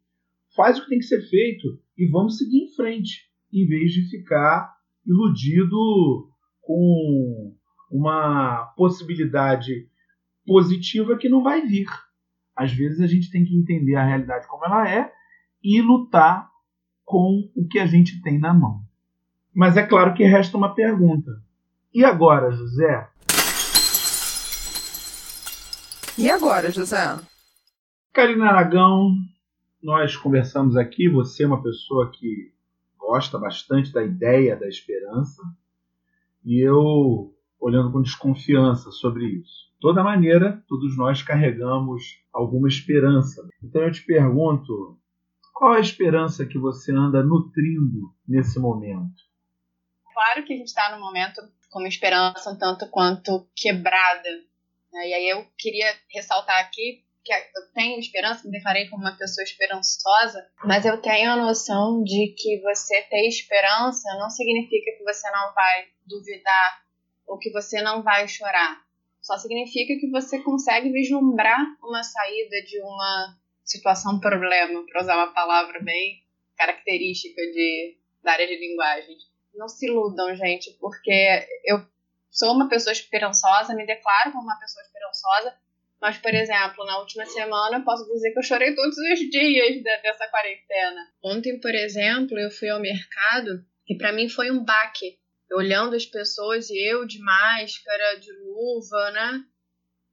Faz 0.55 0.77
o 0.77 0.83
que 0.83 0.89
tem 0.89 0.99
que 0.99 1.05
ser 1.05 1.21
feito 1.29 1.79
e 1.97 2.05
vamos 2.07 2.37
seguir 2.37 2.63
em 2.63 2.75
frente, 2.75 3.27
em 3.51 3.67
vez 3.67 3.91
de 3.91 4.09
ficar 4.09 4.75
iludido 5.05 6.29
com 6.61 7.55
uma 7.91 8.73
possibilidade 8.75 9.87
positiva 10.47 11.17
que 11.17 11.29
não 11.29 11.43
vai 11.43 11.61
vir. 11.61 11.87
Às 12.55 12.71
vezes 12.71 13.01
a 13.01 13.05
gente 13.05 13.29
tem 13.29 13.45
que 13.45 13.55
entender 13.55 13.95
a 13.95 14.05
realidade 14.05 14.47
como 14.47 14.65
ela 14.65 14.89
é 14.89 15.11
e 15.61 15.81
lutar 15.81 16.49
com 17.05 17.51
o 17.55 17.67
que 17.67 17.77
a 17.77 17.85
gente 17.85 18.21
tem 18.21 18.39
na 18.39 18.53
mão. 18.53 18.81
Mas 19.53 19.77
é 19.77 19.83
claro 19.85 20.13
que 20.13 20.23
resta 20.23 20.57
uma 20.57 20.73
pergunta. 20.73 21.31
E 21.93 22.03
agora, 22.03 22.51
José? 22.51 23.09
E 26.17 26.29
agora, 26.29 26.71
José? 26.71 27.19
Karina 28.11 28.47
Aragão, 28.47 29.15
nós 29.81 30.15
conversamos 30.15 30.75
aqui. 30.75 31.09
Você 31.09 31.43
é 31.43 31.47
uma 31.47 31.61
pessoa 31.61 32.11
que 32.11 32.51
gosta 32.97 33.37
bastante 33.37 33.91
da 33.91 34.03
ideia 34.03 34.55
da 34.55 34.67
esperança. 34.67 35.41
E 36.43 36.59
eu, 36.59 37.33
olhando 37.59 37.91
com 37.91 38.01
desconfiança 38.01 38.91
sobre 38.91 39.25
isso. 39.27 39.66
Toda 39.79 40.03
maneira, 40.03 40.63
todos 40.67 40.97
nós 40.97 41.21
carregamos 41.21 42.21
alguma 42.33 42.67
esperança. 42.67 43.47
Então 43.63 43.83
eu 43.83 43.91
te 43.91 44.03
pergunto, 44.03 44.97
qual 45.53 45.73
a 45.73 45.79
esperança 45.79 46.45
que 46.45 46.57
você 46.57 46.91
anda 46.91 47.23
nutrindo 47.23 48.13
nesse 48.27 48.59
momento? 48.59 49.27
claro 50.17 50.43
que 50.43 50.53
a 50.53 50.57
gente 50.57 50.67
está 50.67 50.89
num 50.91 50.99
momento 50.99 51.39
com 51.69 51.77
uma 51.77 51.87
esperança 51.87 52.49
um 52.49 52.57
tanto 52.57 52.89
quanto 52.89 53.47
quebrada. 53.55 54.29
Né? 54.91 55.09
E 55.09 55.13
aí 55.13 55.29
eu 55.29 55.45
queria 55.55 55.93
ressaltar 56.09 56.59
aqui 56.59 57.05
que 57.23 57.33
eu 57.33 57.71
tenho 57.73 57.99
esperança, 57.99 58.45
me 58.45 58.51
declarei 58.51 58.87
como 58.87 59.03
uma 59.03 59.15
pessoa 59.15 59.43
esperançosa, 59.43 60.49
mas 60.63 60.85
eu 60.85 60.99
tenho 61.01 61.29
a 61.29 61.35
noção 61.35 62.01
de 62.03 62.33
que 62.37 62.61
você 62.61 63.01
ter 63.03 63.27
esperança 63.27 64.09
não 64.17 64.29
significa 64.29 64.91
que 64.97 65.03
você 65.03 65.29
não 65.29 65.53
vai 65.53 65.87
duvidar 66.07 66.81
ou 67.27 67.37
que 67.37 67.51
você 67.51 67.81
não 67.81 68.01
vai 68.01 68.27
chorar. 68.27 68.81
Só 69.27 69.37
significa 69.37 69.99
que 69.99 70.09
você 70.09 70.41
consegue 70.41 70.89
vislumbrar 70.89 71.59
uma 71.83 72.01
saída 72.01 72.61
de 72.65 72.81
uma 72.81 73.37
situação 73.63 74.19
problema, 74.21 74.85
para 74.85 75.01
usar 75.01 75.15
uma 75.15 75.33
palavra 75.33 75.81
bem 75.83 76.23
característica 76.55 77.41
de, 77.41 77.97
da 78.23 78.31
área 78.31 78.47
de 78.47 78.57
linguagem 78.57 79.17
não 79.57 79.67
se 79.67 79.87
iludam, 79.87 80.33
gente, 80.35 80.71
porque 80.79 81.45
eu 81.65 81.85
sou 82.29 82.53
uma 82.53 82.69
pessoa 82.69 82.93
esperançosa, 82.93 83.73
me 83.73 83.85
declaro 83.85 84.31
como 84.31 84.43
uma 84.43 84.59
pessoa 84.59 84.83
esperançosa, 84.83 85.57
mas, 85.99 86.17
por 86.19 86.33
exemplo, 86.33 86.85
na 86.85 86.99
última 86.99 87.25
semana 87.25 87.77
eu 87.77 87.83
posso 87.83 88.05
dizer 88.05 88.31
que 88.31 88.39
eu 88.39 88.43
chorei 88.43 88.75
todos 88.75 88.95
os 88.95 89.19
dias 89.31 89.81
dessa 89.83 90.27
quarentena. 90.27 91.11
Ontem, 91.23 91.59
por 91.59 91.73
exemplo, 91.73 92.37
eu 92.37 92.51
fui 92.51 92.69
ao 92.69 92.79
mercado 92.79 93.65
e 93.89 93.97
para 93.97 94.13
mim 94.13 94.29
foi 94.29 94.51
um 94.51 94.63
baque. 94.63 95.17
Olhando 95.53 95.95
as 95.95 96.05
pessoas 96.05 96.69
e 96.69 96.77
eu 96.91 97.05
de 97.05 97.19
máscara, 97.19 98.19
de 98.19 98.31
luva, 98.33 99.11
né? 99.11 99.43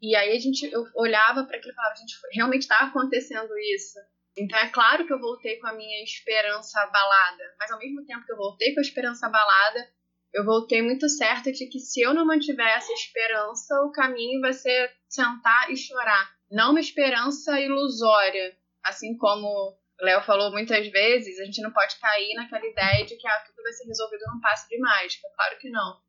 E 0.00 0.14
aí 0.14 0.36
a 0.36 0.38
gente 0.38 0.70
eu 0.70 0.84
olhava 0.94 1.44
para 1.44 1.56
aquilo 1.56 1.72
e 1.72 1.74
falava, 1.74 1.96
gente, 1.96 2.14
realmente 2.32 2.62
está 2.62 2.80
acontecendo 2.80 3.56
isso. 3.74 3.98
Então 4.36 4.58
é 4.58 4.68
claro 4.68 5.06
que 5.06 5.12
eu 5.12 5.20
voltei 5.20 5.58
com 5.58 5.66
a 5.66 5.72
minha 5.72 6.02
esperança 6.02 6.80
abalada, 6.80 7.54
mas 7.58 7.70
ao 7.70 7.78
mesmo 7.78 8.04
tempo 8.04 8.24
que 8.26 8.32
eu 8.32 8.36
voltei 8.36 8.74
com 8.74 8.80
a 8.80 8.82
esperança 8.82 9.26
abalada, 9.26 9.88
eu 10.32 10.44
voltei 10.44 10.82
muito 10.82 11.08
certa 11.08 11.52
de 11.52 11.66
que 11.66 11.78
se 11.78 12.00
eu 12.00 12.12
não 12.12 12.26
mantiver 12.26 12.66
essa 12.66 12.92
esperança, 12.92 13.80
o 13.82 13.92
caminho 13.92 14.40
vai 14.40 14.52
ser 14.52 14.92
sentar 15.08 15.70
e 15.70 15.76
chorar. 15.76 16.34
Não 16.50 16.72
uma 16.72 16.80
esperança 16.80 17.60
ilusória, 17.60 18.56
assim 18.82 19.16
como 19.16 19.78
Léo 20.00 20.22
falou 20.22 20.50
muitas 20.50 20.86
vezes, 20.88 21.38
a 21.38 21.44
gente 21.44 21.62
não 21.62 21.72
pode 21.72 21.98
cair 21.98 22.34
naquela 22.34 22.66
ideia 22.66 23.06
de 23.06 23.16
que 23.16 23.26
ah, 23.26 23.44
tudo 23.46 23.62
vai 23.62 23.72
ser 23.72 23.86
resolvido 23.86 24.22
num 24.32 24.40
passo 24.40 24.68
de 24.68 24.78
mágica. 24.78 25.28
Claro 25.34 25.58
que 25.58 25.70
não. 25.70 26.00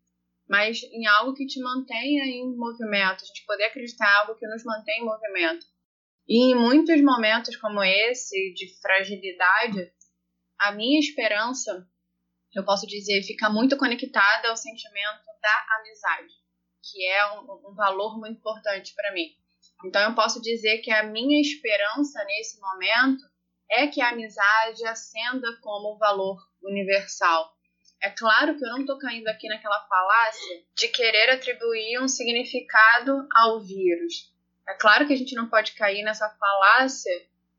Mas 0.47 0.81
em 0.83 1.05
algo 1.07 1.33
que 1.33 1.45
te 1.45 1.59
mantenha 1.61 2.25
em 2.25 2.55
movimento, 2.55 3.23
a 3.23 3.25
gente 3.25 3.45
poder 3.45 3.65
acreditar 3.65 4.05
em 4.05 4.17
algo 4.21 4.35
que 4.39 4.47
nos 4.47 4.63
mantém 4.63 5.01
em 5.01 5.05
movimento. 5.05 5.65
E 6.27 6.51
em 6.51 6.55
muitos 6.55 7.01
momentos 7.01 7.55
como 7.57 7.83
esse, 7.83 8.53
de 8.53 8.79
fragilidade, 8.81 9.91
a 10.59 10.71
minha 10.71 10.99
esperança, 10.99 11.87
eu 12.53 12.63
posso 12.63 12.87
dizer, 12.87 13.21
fica 13.23 13.49
muito 13.49 13.77
conectada 13.77 14.49
ao 14.49 14.57
sentimento 14.57 15.25
da 15.41 15.65
amizade, 15.79 16.33
que 16.81 17.05
é 17.05 17.31
um, 17.33 17.69
um 17.69 17.75
valor 17.75 18.17
muito 18.17 18.39
importante 18.39 18.93
para 18.95 19.13
mim. 19.13 19.29
Então 19.85 20.01
eu 20.01 20.15
posso 20.15 20.41
dizer 20.41 20.79
que 20.79 20.89
a 20.89 21.03
minha 21.03 21.41
esperança 21.41 22.23
nesse 22.23 22.59
momento 22.59 23.23
é 23.69 23.87
que 23.87 24.01
a 24.01 24.09
amizade 24.09 24.85
acenda 24.85 25.47
como 25.61 25.97
valor 25.97 26.37
universal. 26.63 27.53
É 28.01 28.09
claro 28.09 28.57
que 28.57 28.63
eu 28.63 28.69
não 28.69 28.81
estou 28.81 28.99
caindo 28.99 29.27
aqui 29.27 29.47
naquela 29.47 29.79
falácia 29.87 30.61
de 30.77 30.87
querer 30.89 31.31
atribuir 31.31 31.99
um 31.99 32.07
significado 32.07 33.27
ao 33.35 33.61
vírus. 33.61 34.31
É 34.67 34.73
claro 34.75 35.07
que 35.07 35.13
a 35.13 35.17
gente 35.17 35.35
não 35.35 35.49
pode 35.49 35.73
cair 35.73 36.03
nessa 36.03 36.29
falácia 36.29 37.11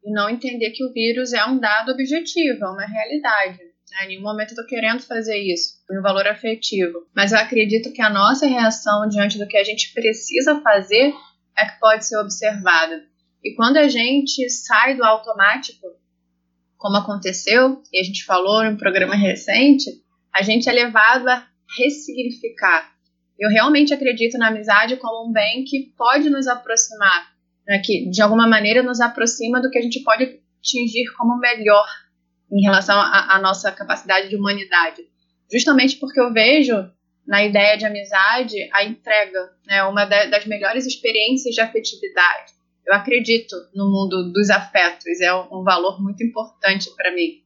e 0.05 0.13
não 0.13 0.29
entender 0.29 0.71
que 0.71 0.85
o 0.85 0.93
vírus 0.93 1.33
é 1.33 1.45
um 1.45 1.59
dado 1.59 1.93
objetivo, 1.93 2.65
é 2.65 2.69
uma 2.69 2.87
realidade. 2.87 3.59
Né? 3.91 4.05
Em 4.05 4.09
nenhum 4.09 4.23
momento 4.23 4.51
eu 4.51 4.55
estou 4.55 4.67
querendo 4.67 5.03
fazer 5.03 5.37
isso, 5.37 5.83
um 5.91 6.03
valor 6.03 6.27
afetivo. 6.29 7.09
Mas 7.15 7.33
eu 7.33 7.39
acredito 7.39 7.93
que 7.93 8.03
a 8.03 8.11
nossa 8.11 8.47
reação 8.47 9.09
diante 9.09 9.39
do 9.39 9.49
que 9.49 9.57
a 9.57 9.65
gente 9.65 9.93
precisa 9.95 10.61
fazer 10.61 11.13
é 11.59 11.65
que 11.67 11.81
pode 11.81 12.07
ser 12.07 12.19
observada. 12.19 13.05
E 13.47 13.55
quando 13.55 13.77
a 13.77 13.89
gente 13.89 14.49
sai 14.51 14.97
do 14.97 15.05
automático, 15.05 15.87
como 16.77 16.97
aconteceu, 16.97 17.83
e 17.93 18.01
a 18.01 18.05
gente 18.05 18.25
falou 18.25 18.65
em 18.65 18.75
um 18.75 18.77
programa 18.77 19.15
recente, 19.15 19.91
a 20.33 20.43
gente 20.43 20.69
é 20.69 20.73
levado 20.73 21.29
a 21.29 21.47
ressignificar 21.79 22.97
eu 23.39 23.51
realmente 23.51 23.93
acredito 23.93 24.39
na 24.39 24.49
amizade 24.49 24.97
como 24.97 25.29
um 25.29 25.33
bem 25.33 25.65
que 25.65 25.93
pode 25.97 26.31
nos 26.31 26.47
aproximar, 26.47 27.33
né, 27.67 27.81
que 27.85 28.09
de 28.09 28.23
alguma 28.23 28.47
maneira 28.47 28.83
nos 28.83 29.01
aproxima 29.01 29.61
do 29.61 29.71
que 29.71 29.79
a 29.79 29.83
gente 29.83 30.03
pode 30.03 30.41
atingir 30.59 31.13
como 31.17 31.39
melhor 31.39 31.87
em 32.51 32.63
relação 32.63 32.99
à 32.99 33.39
nossa 33.41 33.71
capacidade 33.73 34.29
de 34.29 34.37
humanidade. 34.37 35.03
Justamente 35.53 35.97
porque 35.97 36.19
eu 36.19 36.33
vejo 36.33 36.75
na 37.27 37.45
ideia 37.45 37.77
de 37.77 37.85
amizade 37.85 38.57
a 38.73 38.85
entrega, 38.85 39.51
né, 39.67 39.83
uma 39.85 40.05
das 40.05 40.47
melhores 40.47 40.87
experiências 40.87 41.55
de 41.55 41.61
afetividade. 41.61 42.53
Eu 42.87 42.95
acredito 42.95 43.57
no 43.75 43.91
mundo 43.91 44.33
dos 44.33 44.49
afetos, 44.49 45.21
é 45.21 45.35
um 45.35 45.65
valor 45.65 46.01
muito 46.01 46.23
importante 46.23 46.89
para 46.95 47.13
mim. 47.13 47.43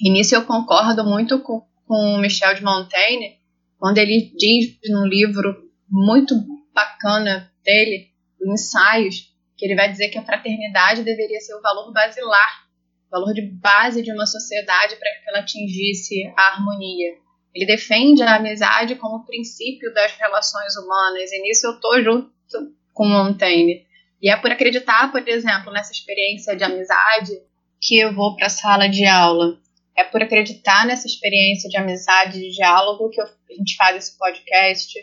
E 0.00 0.10
nisso 0.10 0.34
eu 0.34 0.44
concordo 0.44 1.04
muito 1.04 1.40
com, 1.40 1.66
com 1.86 2.18
Michel 2.18 2.54
de 2.54 2.62
Montaigne, 2.62 3.38
quando 3.78 3.98
ele 3.98 4.32
diz 4.36 4.78
num 4.84 5.06
livro 5.06 5.68
muito 5.90 6.34
bacana 6.72 7.52
dele, 7.64 8.10
Ensaios, 8.44 9.32
que 9.56 9.66
ele 9.66 9.74
vai 9.74 9.90
dizer 9.90 10.08
que 10.08 10.18
a 10.18 10.24
fraternidade 10.24 11.02
deveria 11.02 11.40
ser 11.40 11.54
o 11.54 11.60
valor 11.60 11.92
basilar, 11.92 12.66
o 13.08 13.10
valor 13.10 13.32
de 13.34 13.42
base 13.42 14.02
de 14.02 14.12
uma 14.12 14.26
sociedade 14.26 14.96
para 14.96 15.10
que 15.10 15.28
ela 15.28 15.38
atingisse 15.40 16.32
a 16.36 16.48
harmonia. 16.48 17.14
Ele 17.54 17.66
defende 17.66 18.22
a 18.22 18.36
amizade 18.36 18.94
como 18.96 19.24
princípio 19.24 19.92
das 19.92 20.12
relações 20.16 20.76
humanas, 20.76 21.30
e 21.32 21.42
nisso 21.42 21.66
eu 21.66 21.80
tô 21.80 22.02
junto 22.02 22.32
com 22.92 23.06
Montaigne. 23.06 23.86
E 24.22 24.30
é 24.30 24.36
por 24.36 24.52
acreditar, 24.52 25.10
por 25.10 25.26
exemplo, 25.28 25.72
nessa 25.72 25.92
experiência 25.92 26.54
de 26.54 26.62
amizade 26.62 27.32
que 27.80 27.98
eu 27.98 28.14
vou 28.14 28.36
para 28.36 28.46
a 28.46 28.50
sala 28.50 28.88
de 28.88 29.04
aula. 29.04 29.58
É 29.96 30.04
por 30.04 30.22
acreditar 30.22 30.86
nessa 30.86 31.06
experiência 31.06 31.68
de 31.68 31.76
amizade, 31.76 32.40
de 32.40 32.50
diálogo 32.52 33.10
que 33.10 33.20
eu, 33.20 33.24
a 33.24 33.54
gente 33.54 33.76
faz 33.76 33.96
esse 33.96 34.16
podcast. 34.16 34.94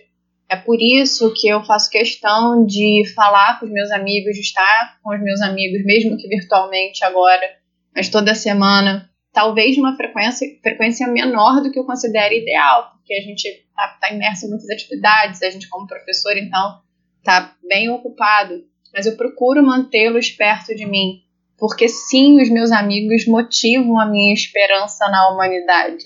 É 0.48 0.56
por 0.56 0.82
isso 0.82 1.34
que 1.36 1.48
eu 1.48 1.64
faço 1.64 1.92
questão 1.92 2.66
de 2.66 3.04
falar 3.14 3.60
com 3.60 3.66
os 3.66 3.72
meus 3.72 3.92
amigos, 3.92 4.34
de 4.34 4.42
estar 4.42 4.98
com 5.04 5.14
os 5.14 5.22
meus 5.22 5.42
amigos, 5.42 5.86
mesmo 5.86 6.18
que 6.18 6.28
virtualmente 6.28 7.04
agora, 7.04 7.58
mas 7.94 8.10
toda 8.10 8.34
semana 8.34 9.10
talvez 9.32 9.78
numa 9.78 9.96
frequência, 9.96 10.48
frequência 10.62 11.08
menor 11.08 11.62
do 11.62 11.72
que 11.72 11.80
eu 11.80 11.86
considero 11.86 12.34
ideal, 12.34 12.92
porque 12.94 13.14
a 13.14 13.22
gente 13.22 13.46
está 13.48 13.98
tá 14.02 14.12
imerso 14.12 14.46
em 14.46 14.50
muitas 14.50 14.70
atividades, 14.70 15.42
a 15.42 15.50
gente 15.50 15.70
como 15.70 15.88
professor, 15.88 16.36
então, 16.38 16.82
está 17.20 17.56
bem 17.68 17.90
ocupado, 17.90 18.64
mas 18.94 19.06
eu 19.06 19.16
procuro 19.16 19.66
mantê-los 19.66 20.30
perto 20.30 20.76
de 20.76 20.86
mim, 20.86 21.22
porque 21.58 21.88
sim, 21.88 22.42
os 22.42 22.50
meus 22.50 22.72
amigos 22.72 23.26
motivam 23.28 24.00
a 24.00 24.06
minha 24.06 24.34
esperança 24.34 25.08
na 25.10 25.30
humanidade. 25.30 26.04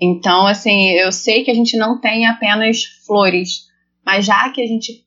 Então, 0.00 0.46
assim, 0.46 0.90
eu 0.90 1.12
sei 1.12 1.44
que 1.44 1.50
a 1.50 1.54
gente 1.54 1.76
não 1.76 2.00
tem 2.00 2.26
apenas 2.26 2.84
flores, 3.06 3.68
mas 4.04 4.26
já 4.26 4.50
que 4.50 4.60
a 4.60 4.66
gente 4.66 5.04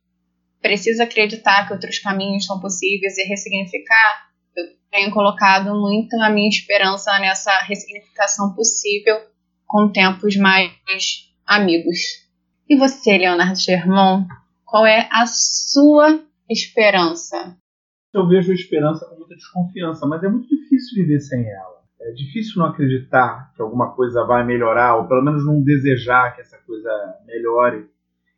precisa 0.62 1.04
acreditar 1.04 1.68
que 1.68 1.74
outros 1.74 2.00
caminhos 2.00 2.46
são 2.46 2.60
possíveis 2.60 3.18
e 3.18 3.24
ressignificar, 3.24 4.28
tenho 4.92 5.12
colocado 5.12 5.74
muito 5.80 6.16
a 6.22 6.30
minha 6.30 6.50
esperança 6.50 7.18
nessa 7.20 7.56
ressignificação 7.60 8.54
possível 8.54 9.16
com 9.66 9.92
tempos 9.92 10.36
mais 10.38 10.72
amigos. 11.46 12.00
E 12.70 12.76
você, 12.76 13.18
Leonardo 13.18 13.60
Germon, 13.60 14.26
qual 14.66 14.86
é 14.86 15.08
a 15.12 15.26
sua 15.26 16.20
esperança? 16.50 17.58
Eu 18.14 18.28
vejo 18.28 18.52
a 18.52 18.56
esperança 18.56 19.06
com 19.06 19.18
muita 19.18 19.36
desconfiança, 19.36 20.08
mas 20.08 20.24
é 20.24 20.30
muito 20.30 20.48
difícil 20.48 21.04
viver 21.04 21.20
sem 21.20 21.46
ela. 21.46 21.78
É 22.00 22.12
difícil 22.12 22.60
não 22.60 22.68
acreditar 22.68 23.52
que 23.56 23.62
alguma 23.62 23.92
coisa 23.94 24.26
vai 24.26 24.46
melhorar, 24.46 24.96
ou 24.96 25.08
pelo 25.08 25.24
menos 25.24 25.46
não 25.46 25.62
desejar 25.62 26.36
que 26.36 26.42
essa 26.42 26.58
coisa 26.60 26.90
melhore, 27.26 27.86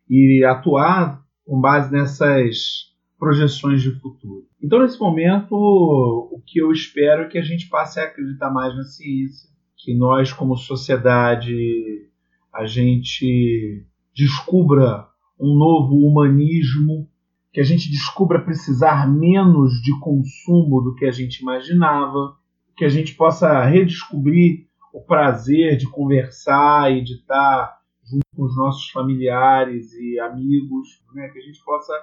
e 0.09 0.43
atuar 0.43 1.23
com 1.45 1.59
base 1.59 1.91
nessas 1.91 2.89
projeções 3.17 3.81
de 3.81 3.91
futuro. 3.99 4.47
Então, 4.61 4.81
nesse 4.81 4.99
momento, 4.99 5.53
o 5.53 6.41
que 6.45 6.59
eu 6.59 6.71
espero 6.71 7.23
é 7.23 7.27
que 7.27 7.37
a 7.37 7.43
gente 7.43 7.67
passe 7.67 7.99
a 7.99 8.05
acreditar 8.05 8.49
mais 8.49 8.75
na 8.75 8.83
ciência, 8.83 9.49
que 9.77 9.93
nós, 9.93 10.33
como 10.33 10.55
sociedade, 10.55 12.07
a 12.53 12.65
gente 12.65 13.85
descubra 14.15 15.07
um 15.39 15.55
novo 15.55 15.95
humanismo, 15.95 17.07
que 17.51 17.59
a 17.59 17.63
gente 17.63 17.89
descubra 17.89 18.43
precisar 18.43 19.09
menos 19.11 19.81
de 19.81 19.97
consumo 19.99 20.81
do 20.81 20.95
que 20.95 21.05
a 21.05 21.11
gente 21.11 21.39
imaginava, 21.39 22.37
que 22.77 22.85
a 22.85 22.89
gente 22.89 23.15
possa 23.15 23.63
redescobrir 23.65 24.67
o 24.93 25.01
prazer 25.01 25.77
de 25.77 25.87
conversar 25.87 26.91
e 26.91 27.03
de 27.03 27.13
estar 27.13 27.79
junto 28.03 28.25
com 28.35 28.43
os 28.43 28.55
nossos 28.55 28.89
familiares 28.89 29.93
e 29.93 30.19
amigos, 30.19 31.03
né? 31.13 31.29
que 31.29 31.39
a 31.39 31.41
gente 31.41 31.63
possa 31.63 31.93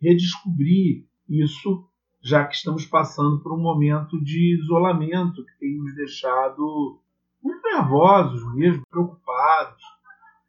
redescobrir 0.00 1.06
isso, 1.28 1.88
já 2.22 2.44
que 2.44 2.54
estamos 2.54 2.84
passando 2.84 3.40
por 3.40 3.52
um 3.52 3.60
momento 3.60 4.22
de 4.22 4.60
isolamento 4.60 5.44
que 5.44 5.58
tem 5.58 5.76
nos 5.76 5.94
deixado 5.94 7.00
muito 7.42 7.62
nervosos 7.62 8.54
mesmo, 8.54 8.82
preocupados 8.90 9.82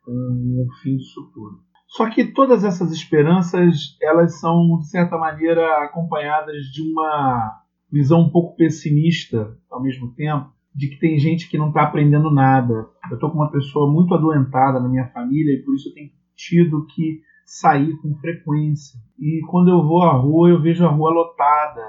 com 0.03 0.11
o 0.11 0.67
fim 0.81 0.97
disso 0.97 1.29
tudo. 1.33 1.66
Só 1.87 2.09
que 2.09 2.25
todas 2.25 2.63
essas 2.63 2.91
esperanças, 2.91 3.97
elas 4.01 4.39
são, 4.39 4.77
de 4.79 4.89
certa 4.89 5.17
maneira, 5.17 5.83
acompanhadas 5.83 6.63
de 6.65 6.81
uma 6.81 7.61
visão 7.91 8.21
um 8.21 8.29
pouco 8.29 8.57
pessimista, 8.57 9.57
ao 9.71 9.81
mesmo 9.81 10.13
tempo, 10.13 10.51
de 10.75 10.89
que 10.89 10.99
tem 10.99 11.17
gente 11.17 11.49
que 11.49 11.57
não 11.57 11.69
está 11.69 11.83
aprendendo 11.83 12.29
nada. 12.29 12.87
Eu 13.09 13.15
estou 13.15 13.31
com 13.31 13.37
uma 13.37 13.51
pessoa 13.51 13.91
muito 13.91 14.13
adoentada 14.13 14.79
na 14.79 14.89
minha 14.89 15.07
família 15.07 15.53
e 15.53 15.63
por 15.63 15.73
isso 15.75 15.89
eu 15.89 15.93
tenho 15.93 16.11
tido 16.35 16.85
que 16.87 17.21
sair 17.45 17.95
com 18.01 18.13
frequência. 18.15 18.99
E 19.17 19.39
quando 19.49 19.69
eu 19.69 19.81
vou 19.81 20.03
à 20.03 20.11
rua, 20.11 20.49
eu 20.49 20.61
vejo 20.61 20.85
a 20.85 20.91
rua 20.91 21.11
lotada, 21.11 21.81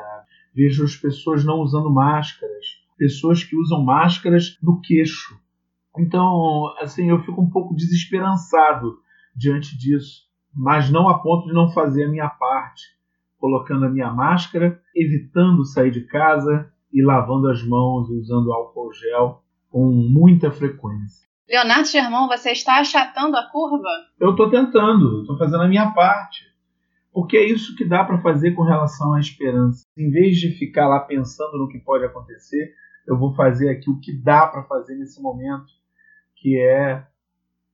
vejo 0.54 0.84
as 0.84 0.94
pessoas 0.94 1.44
não 1.44 1.58
usando 1.58 1.92
máscaras, 1.92 2.66
pessoas 2.96 3.42
que 3.42 3.56
usam 3.56 3.84
máscaras 3.84 4.56
no 4.62 4.80
queixo. 4.80 5.36
Então, 5.98 6.72
assim, 6.80 7.10
eu 7.10 7.18
fico 7.24 7.42
um 7.42 7.50
pouco 7.50 7.74
desesperançado 7.74 8.96
diante 9.34 9.76
disso, 9.78 10.22
mas 10.54 10.90
não 10.90 11.08
a 11.08 11.18
ponto 11.18 11.46
de 11.46 11.54
não 11.54 11.70
fazer 11.70 12.04
a 12.04 12.08
minha 12.08 12.28
parte, 12.28 12.82
colocando 13.38 13.86
a 13.86 13.88
minha 13.88 14.10
máscara, 14.10 14.80
evitando 14.94 15.64
sair 15.64 15.90
de 15.90 16.02
casa 16.02 16.70
e 16.92 17.02
lavando 17.02 17.48
as 17.48 17.62
mãos 17.62 18.08
e 18.10 18.14
usando 18.14 18.52
álcool 18.52 18.92
gel 18.92 19.42
com 19.70 19.90
muita 19.90 20.50
frequência. 20.50 21.28
Leonardo 21.48 21.88
Germão, 21.88 22.28
você 22.28 22.50
está 22.50 22.78
achatando 22.78 23.36
a 23.36 23.42
curva? 23.50 23.88
Eu 24.20 24.32
estou 24.32 24.50
tentando, 24.50 25.22
estou 25.22 25.38
fazendo 25.38 25.62
a 25.62 25.68
minha 25.68 25.90
parte. 25.92 26.46
Porque 27.12 27.36
é 27.36 27.44
isso 27.44 27.74
que 27.74 27.84
dá 27.84 28.04
para 28.04 28.20
fazer 28.20 28.52
com 28.52 28.62
relação 28.62 29.14
à 29.14 29.20
esperança. 29.20 29.84
Em 29.96 30.10
vez 30.10 30.36
de 30.36 30.50
ficar 30.50 30.86
lá 30.86 31.00
pensando 31.00 31.56
no 31.56 31.68
que 31.68 31.78
pode 31.78 32.04
acontecer, 32.04 32.74
eu 33.06 33.18
vou 33.18 33.34
fazer 33.34 33.70
aqui 33.70 33.88
o 33.90 33.98
que 33.98 34.12
dá 34.12 34.46
para 34.46 34.62
fazer 34.64 34.94
nesse 34.94 35.20
momento, 35.22 35.72
que 36.36 36.58
é 36.58 37.06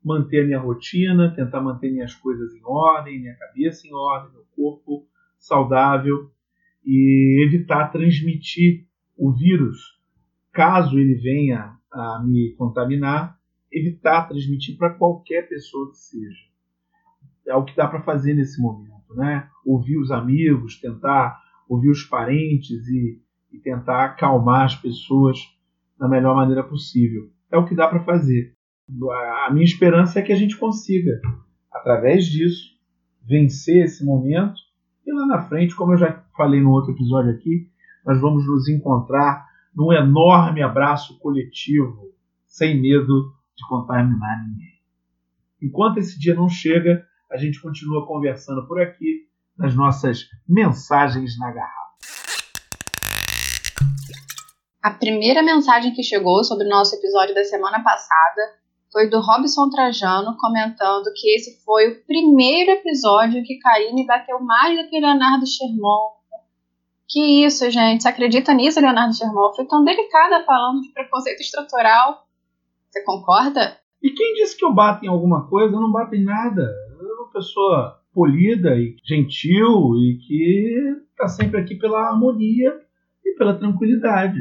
manter 0.05 0.45
minha 0.47 0.61
rotina, 0.61 1.35
tentar 1.35 1.61
manter 1.61 1.91
minhas 1.91 2.15
coisas 2.15 2.55
em 2.55 2.61
ordem, 2.65 3.21
minha 3.21 3.35
cabeça 3.37 3.87
em 3.87 3.95
ordem, 3.95 4.33
meu 4.33 4.45
corpo 4.55 5.07
saudável 5.39 6.31
e 6.85 7.43
evitar 7.47 7.91
transmitir 7.91 8.87
o 9.17 9.33
vírus, 9.33 9.99
caso 10.53 10.99
ele 10.99 11.15
venha 11.15 11.77
a 11.91 12.23
me 12.23 12.53
contaminar, 12.57 13.39
evitar 13.73 14.29
transmitir 14.29 14.77
para 14.77 14.91
qualquer 14.91 15.49
pessoa 15.49 15.91
que 15.91 15.99
seja. 15.99 16.45
É 17.47 17.55
o 17.55 17.65
que 17.65 17.77
dá 17.77 17.87
para 17.87 18.03
fazer 18.03 18.35
nesse 18.35 18.61
momento, 18.61 19.15
né? 19.15 19.49
Ouvir 19.65 19.99
os 19.99 20.11
amigos, 20.11 20.81
tentar 20.81 21.41
ouvir 21.69 21.91
os 21.91 22.03
parentes 22.05 22.87
e, 22.89 23.21
e 23.53 23.59
tentar 23.59 24.05
acalmar 24.05 24.67
as 24.67 24.75
pessoas 24.75 25.39
da 25.99 26.09
melhor 26.09 26.35
maneira 26.35 26.63
possível. 26.63 27.31
É 27.51 27.57
o 27.57 27.67
que 27.67 27.75
dá 27.75 27.87
para 27.87 28.05
fazer. 28.05 28.54
A 28.89 29.51
minha 29.51 29.65
esperança 29.65 30.19
é 30.19 30.23
que 30.23 30.33
a 30.33 30.37
gente 30.37 30.57
consiga, 30.57 31.21
através 31.73 32.27
disso, 32.27 32.75
vencer 33.27 33.85
esse 33.85 34.05
momento 34.05 34.61
e 35.07 35.13
lá 35.13 35.27
na 35.27 35.43
frente, 35.43 35.75
como 35.75 35.93
eu 35.93 35.99
já 35.99 36.23
falei 36.37 36.61
no 36.61 36.71
outro 36.71 36.93
episódio 36.93 37.33
aqui, 37.33 37.69
nós 38.05 38.21
vamos 38.21 38.47
nos 38.47 38.69
encontrar 38.69 39.47
num 39.75 39.93
enorme 39.93 40.63
abraço 40.63 41.19
coletivo, 41.19 42.13
sem 42.47 42.81
medo 42.81 43.35
de 43.57 43.67
contaminar 43.69 44.47
ninguém. 44.47 44.81
Enquanto 45.63 45.99
esse 45.99 46.19
dia 46.19 46.35
não 46.35 46.49
chega, 46.49 47.07
a 47.31 47.37
gente 47.37 47.61
continua 47.61 48.07
conversando 48.07 48.67
por 48.67 48.81
aqui 48.81 49.27
nas 49.57 49.75
nossas 49.75 50.29
mensagens 50.49 51.39
na 51.39 51.53
garrafa. 51.53 51.85
A 54.83 54.91
primeira 54.91 55.43
mensagem 55.43 55.95
que 55.95 56.03
chegou 56.03 56.45
sobre 56.45 56.67
o 56.67 56.71
nosso 56.71 56.95
episódio 56.95 57.35
da 57.35 57.45
semana 57.45 57.83
passada 57.83 58.64
foi 58.95 59.11
do 59.11 59.21
Robson 59.21 59.69
Trajano 59.71 60.37
comentando 60.39 61.13
que 61.17 61.35
esse 61.35 61.61
foi 61.65 61.89
o 61.89 62.05
primeiro 62.07 62.71
episódio 62.71 63.43
que 63.43 63.59
Karine 63.59 64.07
bateu 64.07 64.41
mais 64.41 64.81
do 64.81 64.89
que 64.89 65.01
Leonardo 65.01 65.45
Sherman. 65.45 66.15
Que 67.09 67.45
isso, 67.45 67.69
gente? 67.73 68.05
Você 68.05 68.09
acredita 68.09 68.55
nisso, 68.55 68.81
Leonardo 68.81 69.13
Sherman? 69.13 69.53
Foi 69.57 69.65
tão 69.67 69.83
delicada 69.83 70.45
falando 70.45 70.81
de 70.81 70.93
preconceito 70.93 71.41
estrutural. 71.41 72.25
Você 72.89 73.03
concorda? 73.03 73.77
E 74.01 74.11
quem 74.11 74.35
disse 74.35 74.57
que 74.57 74.65
eu 74.65 74.73
bato 74.73 75.05
em 75.05 75.09
alguma 75.09 75.49
coisa? 75.49 75.75
Eu 75.75 75.81
não 75.81 75.91
bato 75.91 76.15
em 76.15 76.23
nada. 76.23 76.63
Eu 76.93 76.99
sou 77.05 77.17
uma 77.17 77.33
pessoa 77.33 78.01
polida 78.13 78.77
e 78.77 78.95
gentil 79.05 79.97
e 79.97 80.19
que 80.25 81.03
está 81.11 81.27
sempre 81.27 81.61
aqui 81.61 81.75
pela 81.75 82.11
harmonia 82.11 82.73
e 83.25 83.37
pela 83.37 83.59
tranquilidade. 83.59 84.39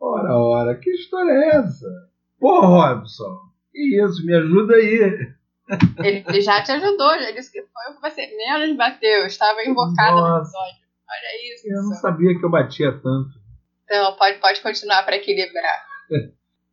Ora, 0.00 0.36
ora, 0.36 0.74
que 0.74 0.90
história 0.90 1.30
é 1.30 1.48
essa? 1.58 1.86
Pô, 2.40 2.60
Robson, 2.60 3.51
que 3.72 4.02
isso? 4.02 4.24
Me 4.24 4.34
ajuda 4.34 4.74
aí. 4.74 5.34
Ele, 6.04 6.40
já 6.40 6.62
te 6.62 6.72
ajudou, 6.72 7.18
já 7.18 7.30
disse 7.30 7.50
que 7.50 7.62
foi 7.62 7.92
o 7.92 7.94
que 7.96 8.00
você 8.00 8.26
menos 8.36 8.76
bateu. 8.76 9.26
Estava 9.26 9.64
invocado 9.64 10.16
Nossa, 10.16 10.32
no 10.32 10.42
episódio. 10.42 10.82
Olha 11.08 11.54
isso. 11.54 11.68
Eu 11.68 11.82
não 11.82 11.94
sabia 11.94 12.38
que 12.38 12.44
eu 12.44 12.50
batia 12.50 12.92
tanto. 12.92 13.30
Então, 13.84 14.14
pode, 14.16 14.38
pode 14.38 14.60
continuar 14.60 15.02
para 15.04 15.16
equilibrar. 15.16 15.84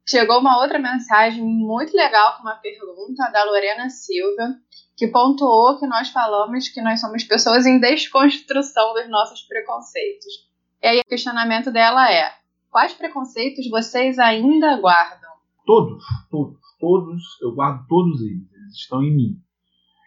Chegou 0.07 0.39
uma 0.39 0.59
outra 0.62 0.79
mensagem 0.79 1.43
muito 1.43 1.95
legal 1.95 2.38
com 2.38 2.43
uma 2.43 2.55
pergunta 2.55 3.29
da 3.31 3.43
Lorena 3.43 3.89
Silva, 3.89 4.55
que 4.97 5.07
pontuou 5.07 5.77
que 5.77 5.85
nós 5.85 6.09
falamos 6.09 6.67
que 6.69 6.81
nós 6.81 6.99
somos 6.99 7.23
pessoas 7.23 7.65
em 7.65 7.79
desconstrução 7.79 8.93
dos 8.93 9.09
nossos 9.09 9.43
preconceitos. 9.43 10.49
E 10.81 10.88
aí 10.88 10.99
o 10.99 11.05
questionamento 11.05 11.71
dela 11.71 12.12
é: 12.12 12.33
quais 12.71 12.93
preconceitos 12.93 13.69
vocês 13.69 14.17
ainda 14.17 14.77
guardam? 14.77 15.29
Todos, 15.65 16.03
todos, 16.31 16.57
todos, 16.79 17.23
eu 17.41 17.53
guardo 17.53 17.85
todos 17.87 18.21
eles, 18.21 18.51
eles 18.53 18.75
estão 18.75 19.03
em 19.03 19.15
mim. 19.15 19.37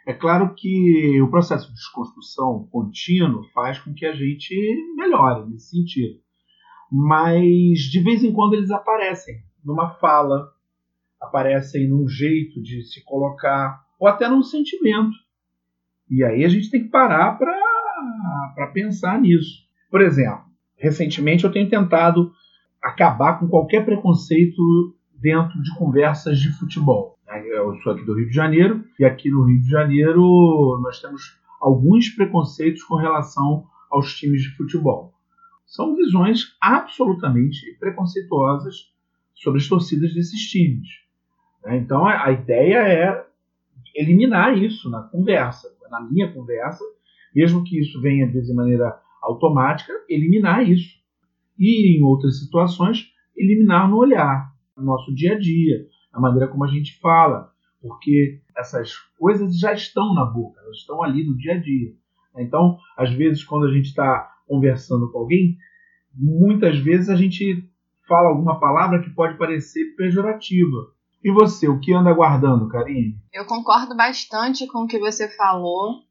É 0.07 0.13
claro 0.13 0.55
que 0.55 1.21
o 1.23 1.31
processo 1.31 1.69
de 1.69 1.75
desconstrução 1.75 2.69
contínuo 2.71 3.45
faz 3.55 3.79
com 3.79 3.95
que 3.95 4.05
a 4.05 4.13
gente 4.13 4.55
melhore 4.97 5.49
nesse 5.49 5.71
sentido. 5.71 6.19
Mas 6.91 7.79
de 7.91 8.01
vez 8.03 8.25
em 8.25 8.33
quando 8.33 8.55
eles 8.55 8.71
aparecem 8.71 9.43
numa 9.65 9.91
fala, 9.95 10.51
aparecem 11.21 11.89
num 11.89 12.09
jeito 12.09 12.61
de 12.61 12.83
se 12.83 13.05
colocar, 13.05 13.81
ou 13.99 14.09
até 14.09 14.29
num 14.29 14.43
sentimento. 14.43 15.15
E 16.11 16.25
aí 16.25 16.45
a 16.45 16.49
gente 16.49 16.69
tem 16.69 16.83
que 16.83 16.91
parar 16.91 17.39
para 17.39 18.67
pensar 18.75 19.21
nisso. 19.21 19.63
Por 19.89 20.01
exemplo, 20.01 20.45
recentemente 20.77 21.45
eu 21.45 21.53
tenho 21.53 21.71
tentado 21.71 22.33
acabar 22.83 23.39
com 23.39 23.47
qualquer 23.47 23.85
preconceito 23.85 24.97
dentro 25.23 25.63
de 25.63 25.73
conversas 25.77 26.41
de 26.41 26.51
futebol. 26.59 27.17
Eu 27.47 27.77
sou 27.83 27.93
aqui 27.93 28.05
do 28.05 28.15
Rio 28.15 28.29
de 28.29 28.35
Janeiro 28.35 28.85
e 28.99 29.05
aqui 29.05 29.31
no 29.31 29.45
Rio 29.45 29.61
de 29.61 29.71
Janeiro 29.71 30.81
nós 30.83 31.01
temos 31.01 31.39
alguns 31.61 32.11
preconceitos 32.11 32.83
com 32.83 32.97
relação 32.97 33.65
aos 33.89 34.15
times 34.17 34.43
de 34.43 34.57
futebol. 34.57 35.15
São 35.65 35.95
visões 35.95 36.57
absolutamente 36.61 37.61
preconceituosas 37.79 38.93
sobre 39.33 39.61
as 39.61 39.69
torcidas 39.69 40.13
desses 40.13 40.41
times. 40.51 40.89
Né? 41.65 41.77
Então 41.79 42.05
a 42.05 42.31
ideia 42.33 42.79
é 42.79 43.27
eliminar 43.95 44.59
isso 44.59 44.91
na 44.91 45.03
conversa, 45.03 45.69
na 45.89 46.01
minha 46.01 46.33
conversa, 46.33 46.85
mesmo 47.35 47.63
que 47.63 47.79
isso 47.79 48.01
venha 48.01 48.27
de 48.27 48.53
maneira 48.53 48.99
automática, 49.23 49.93
eliminar 50.09 50.69
isso. 50.69 51.01
E 51.59 51.97
em 51.97 52.03
outras 52.03 52.41
situações, 52.41 53.11
eliminar 53.37 53.89
no 53.89 53.99
olhar, 53.99 54.52
no 54.77 54.85
nosso 54.85 55.15
dia 55.15 55.35
a 55.35 55.39
dia, 55.39 55.87
na 56.13 56.21
maneira 56.21 56.49
como 56.49 56.65
a 56.65 56.69
gente 56.69 56.99
fala, 57.01 57.53
porque 57.81 58.41
essas 58.57 58.95
coisas 59.19 59.59
já 59.59 59.73
estão 59.73 60.15
na 60.15 60.25
boca, 60.25 60.61
elas 60.61 60.79
estão 60.79 61.03
ali 61.03 61.25
no 61.25 61.37
dia 61.37 61.55
a 61.55 61.59
dia. 61.59 61.93
Então, 62.39 62.79
às 62.97 63.13
vezes, 63.13 63.45
quando 63.45 63.67
a 63.67 63.73
gente 63.73 63.87
está 63.87 64.31
conversando 64.47 65.11
com 65.11 65.19
alguém, 65.19 65.57
muitas 66.15 66.79
vezes 66.79 67.09
a 67.09 67.17
gente 67.17 67.69
fala 68.07 68.29
alguma 68.29 68.59
palavra 68.59 69.03
que 69.03 69.11
pode 69.11 69.37
parecer 69.37 69.95
pejorativa. 69.97 70.93
E 71.25 71.31
você, 71.31 71.69
o 71.69 71.79
que 71.79 71.93
anda 71.93 72.13
guardando, 72.13 72.69
Karine? 72.69 73.17
Eu 73.33 73.47
concordo 73.47 73.97
bastante 73.97 74.67
com 74.67 74.85
o 74.85 74.87
que 74.87 74.99
você 74.99 75.29
falou. 75.29 76.03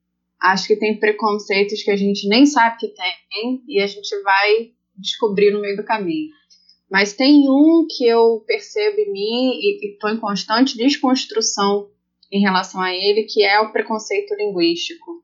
Acho 0.42 0.68
que 0.68 0.78
tem 0.78 1.00
preconceitos 1.00 1.84
que 1.84 1.92
a 1.92 1.98
gente 1.98 2.28
nem 2.28 2.46
sabe 2.46 2.78
que 2.78 2.88
tem 2.88 3.64
e 3.68 3.82
a 3.82 3.88
gente 3.88 4.10
vai 4.24 4.72
descobrir 4.98 5.52
no 5.52 5.62
meio 5.62 5.76
do 5.76 5.84
caminho. 5.84 6.30
Mas 6.92 7.14
tem 7.14 7.50
um 7.50 7.88
que 7.90 8.06
eu 8.06 8.44
percebo 8.46 9.00
em 9.00 9.14
mim 9.14 9.52
e 9.54 9.94
estou 9.94 10.10
em 10.10 10.20
constante 10.20 10.76
desconstrução 10.76 11.90
em 12.30 12.42
relação 12.42 12.82
a 12.82 12.94
ele, 12.94 13.24
que 13.24 13.46
é 13.46 13.62
o 13.62 13.72
preconceito 13.72 14.36
linguístico. 14.36 15.24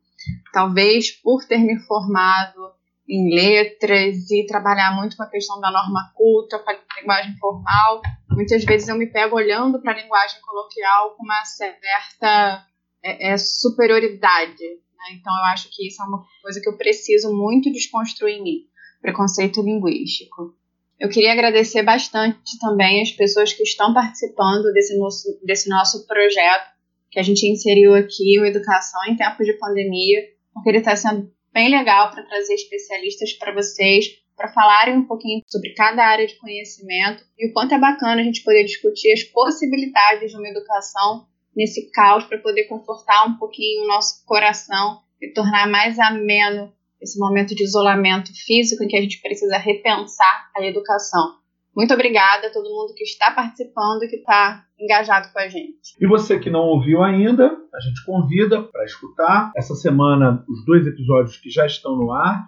Talvez 0.53 1.11
por 1.11 1.43
ter 1.45 1.57
me 1.57 1.77
formado 1.81 2.71
em 3.07 3.35
letras 3.35 4.31
e 4.31 4.45
trabalhar 4.45 4.95
muito 4.95 5.17
com 5.17 5.23
a 5.23 5.29
questão 5.29 5.59
da 5.59 5.69
norma 5.69 6.09
culta, 6.15 6.57
com 6.57 6.69
a 6.69 7.01
linguagem 7.01 7.35
formal, 7.37 8.01
muitas 8.31 8.63
vezes 8.63 8.87
eu 8.87 8.97
me 8.97 9.07
pego 9.07 9.35
olhando 9.35 9.81
para 9.81 9.91
a 9.91 10.01
linguagem 10.01 10.39
coloquial 10.41 11.15
com 11.15 11.23
uma 11.23 11.43
certa 11.43 12.65
é, 13.03 13.31
é, 13.31 13.37
superioridade. 13.37 14.63
Né? 14.63 15.17
Então 15.19 15.35
eu 15.35 15.43
acho 15.45 15.69
que 15.69 15.87
isso 15.87 16.01
é 16.01 16.05
uma 16.05 16.23
coisa 16.41 16.61
que 16.61 16.69
eu 16.69 16.77
preciso 16.77 17.33
muito 17.35 17.71
desconstruir 17.71 18.35
em 18.35 18.43
mim, 18.43 18.59
preconceito 19.01 19.61
linguístico. 19.61 20.56
Eu 20.99 21.09
queria 21.09 21.31
agradecer 21.31 21.83
bastante 21.83 22.57
também 22.59 23.01
as 23.01 23.11
pessoas 23.11 23.53
que 23.53 23.63
estão 23.63 23.93
participando 23.93 24.73
desse 24.73 24.97
nosso, 24.97 25.39
desse 25.43 25.69
nosso 25.69 26.07
projeto 26.07 26.75
que 27.11 27.19
a 27.19 27.23
gente 27.23 27.47
inseriu 27.47 27.93
aqui, 27.93 28.39
o 28.39 28.45
Educação 28.45 28.99
em 29.07 29.15
Tempos 29.15 29.45
de 29.45 29.53
Pandemia, 29.53 30.21
porque 30.53 30.69
ele 30.69 30.79
está 30.79 30.95
sendo 30.95 31.31
bem 31.53 31.69
legal 31.69 32.11
para 32.11 32.23
trazer 32.23 32.55
especialistas 32.55 33.33
para 33.33 33.53
vocês, 33.53 34.05
para 34.35 34.51
falarem 34.51 34.97
um 34.97 35.05
pouquinho 35.05 35.41
sobre 35.47 35.73
cada 35.73 36.03
área 36.03 36.27
de 36.27 36.35
conhecimento 36.35 37.23
e 37.37 37.47
o 37.49 37.53
quanto 37.53 37.73
é 37.73 37.79
bacana 37.79 38.21
a 38.21 38.23
gente 38.23 38.43
poder 38.43 38.63
discutir 38.63 39.11
as 39.13 39.23
possibilidades 39.23 40.31
de 40.31 40.37
uma 40.37 40.49
educação 40.49 41.27
nesse 41.55 41.89
caos 41.91 42.25
para 42.25 42.37
poder 42.37 42.65
confortar 42.65 43.25
um 43.27 43.37
pouquinho 43.37 43.83
o 43.83 43.87
nosso 43.87 44.23
coração 44.25 45.01
e 45.19 45.31
tornar 45.33 45.67
mais 45.67 45.97
ameno 45.97 46.71
esse 47.01 47.19
momento 47.19 47.55
de 47.55 47.63
isolamento 47.63 48.31
físico 48.45 48.83
em 48.83 48.87
que 48.87 48.97
a 48.97 49.01
gente 49.01 49.21
precisa 49.21 49.57
repensar 49.57 50.49
a 50.55 50.65
educação. 50.65 51.37
Muito 51.75 51.93
obrigada 51.93 52.47
a 52.47 52.51
todo 52.51 52.69
mundo 52.69 52.95
que 52.95 53.03
está 53.03 53.29
participando 53.29 54.03
e 54.03 54.07
que 54.07 54.15
está 54.15 54.65
engajado 54.79 55.31
com 55.31 55.39
a 55.39 55.47
gente. 55.47 55.95
E 55.99 56.07
você 56.07 56.39
que 56.39 56.49
não 56.49 56.61
ouviu 56.61 57.03
ainda, 57.03 57.55
a 57.71 57.79
gente 57.79 58.03
convida 58.03 58.63
para 58.63 58.83
escutar. 58.83 59.51
Essa 59.55 59.75
semana, 59.75 60.43
os 60.49 60.65
dois 60.65 60.87
episódios 60.87 61.37
que 61.37 61.51
já 61.51 61.67
estão 61.67 61.95
no 61.95 62.11
ar 62.11 62.47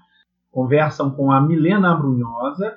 conversam 0.50 1.12
com 1.12 1.32
a 1.32 1.40
Milena 1.40 1.94
Abrunhosa, 1.94 2.76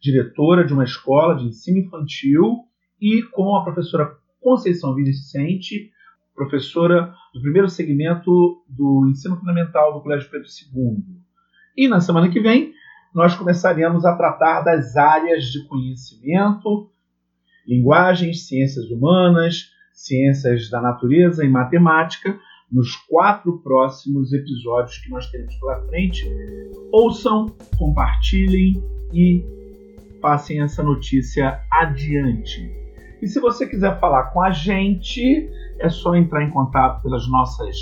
diretora 0.00 0.64
de 0.64 0.72
uma 0.72 0.82
escola 0.82 1.36
de 1.36 1.46
ensino 1.46 1.78
infantil, 1.78 2.64
e 3.00 3.22
com 3.22 3.54
a 3.54 3.62
professora 3.62 4.16
Conceição 4.40 4.96
Vicente, 4.96 5.91
professora 6.34 7.14
do 7.34 7.40
primeiro 7.40 7.68
segmento 7.68 8.62
do 8.68 9.08
ensino 9.10 9.36
fundamental 9.36 9.94
do 9.94 10.00
Colégio 10.00 10.30
Pedro 10.30 10.46
II. 10.46 11.02
E 11.76 11.88
na 11.88 12.00
semana 12.00 12.30
que 12.30 12.40
vem, 12.40 12.72
nós 13.14 13.34
começaremos 13.34 14.04
a 14.04 14.16
tratar 14.16 14.62
das 14.62 14.96
áreas 14.96 15.44
de 15.44 15.66
conhecimento, 15.66 16.90
linguagens, 17.66 18.46
ciências 18.46 18.90
humanas, 18.90 19.70
ciências 19.92 20.70
da 20.70 20.80
natureza 20.80 21.44
e 21.44 21.48
matemática, 21.48 22.38
nos 22.70 22.96
quatro 22.96 23.58
próximos 23.58 24.32
episódios 24.32 24.96
que 24.98 25.10
nós 25.10 25.30
teremos 25.30 25.54
pela 25.56 25.86
frente. 25.88 26.26
Ouçam, 26.90 27.54
compartilhem 27.76 28.82
e 29.12 29.44
passem 30.22 30.62
essa 30.62 30.82
notícia 30.82 31.60
adiante. 31.70 32.82
E 33.22 33.28
se 33.28 33.38
você 33.38 33.68
quiser 33.68 34.00
falar 34.00 34.32
com 34.32 34.42
a 34.42 34.50
gente, 34.50 35.48
é 35.78 35.88
só 35.88 36.16
entrar 36.16 36.42
em 36.42 36.50
contato 36.50 37.00
pelas 37.02 37.24
nossas 37.28 37.76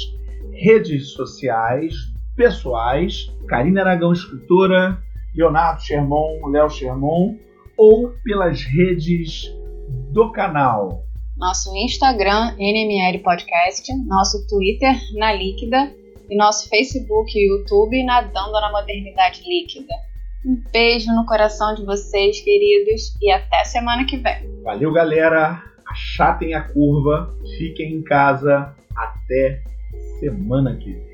redes 0.53 1.13
sociais 1.13 1.95
pessoais, 2.37 3.33
Karina 3.49 3.81
Aragão 3.81 4.13
Escritora, 4.13 5.03
Leonardo 5.35 5.81
Sherman, 5.81 6.41
Léo 6.51 6.69
Sherman, 6.69 7.41
ou 7.75 8.13
pelas 8.23 8.63
redes 8.63 9.51
do 10.13 10.31
canal. 10.31 11.05
Nosso 11.39 11.75
Instagram, 11.75 12.55
NML 12.59 13.21
Podcast, 13.23 13.91
nosso 14.07 14.47
Twitter, 14.47 14.95
Na 15.15 15.33
Líquida, 15.33 15.91
e 16.29 16.37
nosso 16.37 16.69
Facebook 16.69 17.33
e 17.35 17.49
YouTube, 17.49 18.05
Nadando 18.05 18.53
na 18.53 18.71
Modernidade 18.71 19.43
Líquida. 19.47 19.95
Um 20.45 20.63
beijo 20.73 21.13
no 21.13 21.27
coração 21.27 21.75
de 21.75 21.85
vocês, 21.85 22.41
queridos, 22.41 23.15
e 23.21 23.31
até 23.31 23.63
semana 23.65 24.07
que 24.07 24.17
vem. 24.17 24.63
Valeu, 24.63 24.91
galera. 24.91 25.63
Achatem 25.87 26.55
a 26.55 26.63
curva, 26.63 27.35
fiquem 27.59 27.97
em 27.97 28.03
casa. 28.03 28.75
Até 28.97 29.63
semana 30.19 30.77
que 30.77 30.93
vem. 30.93 31.11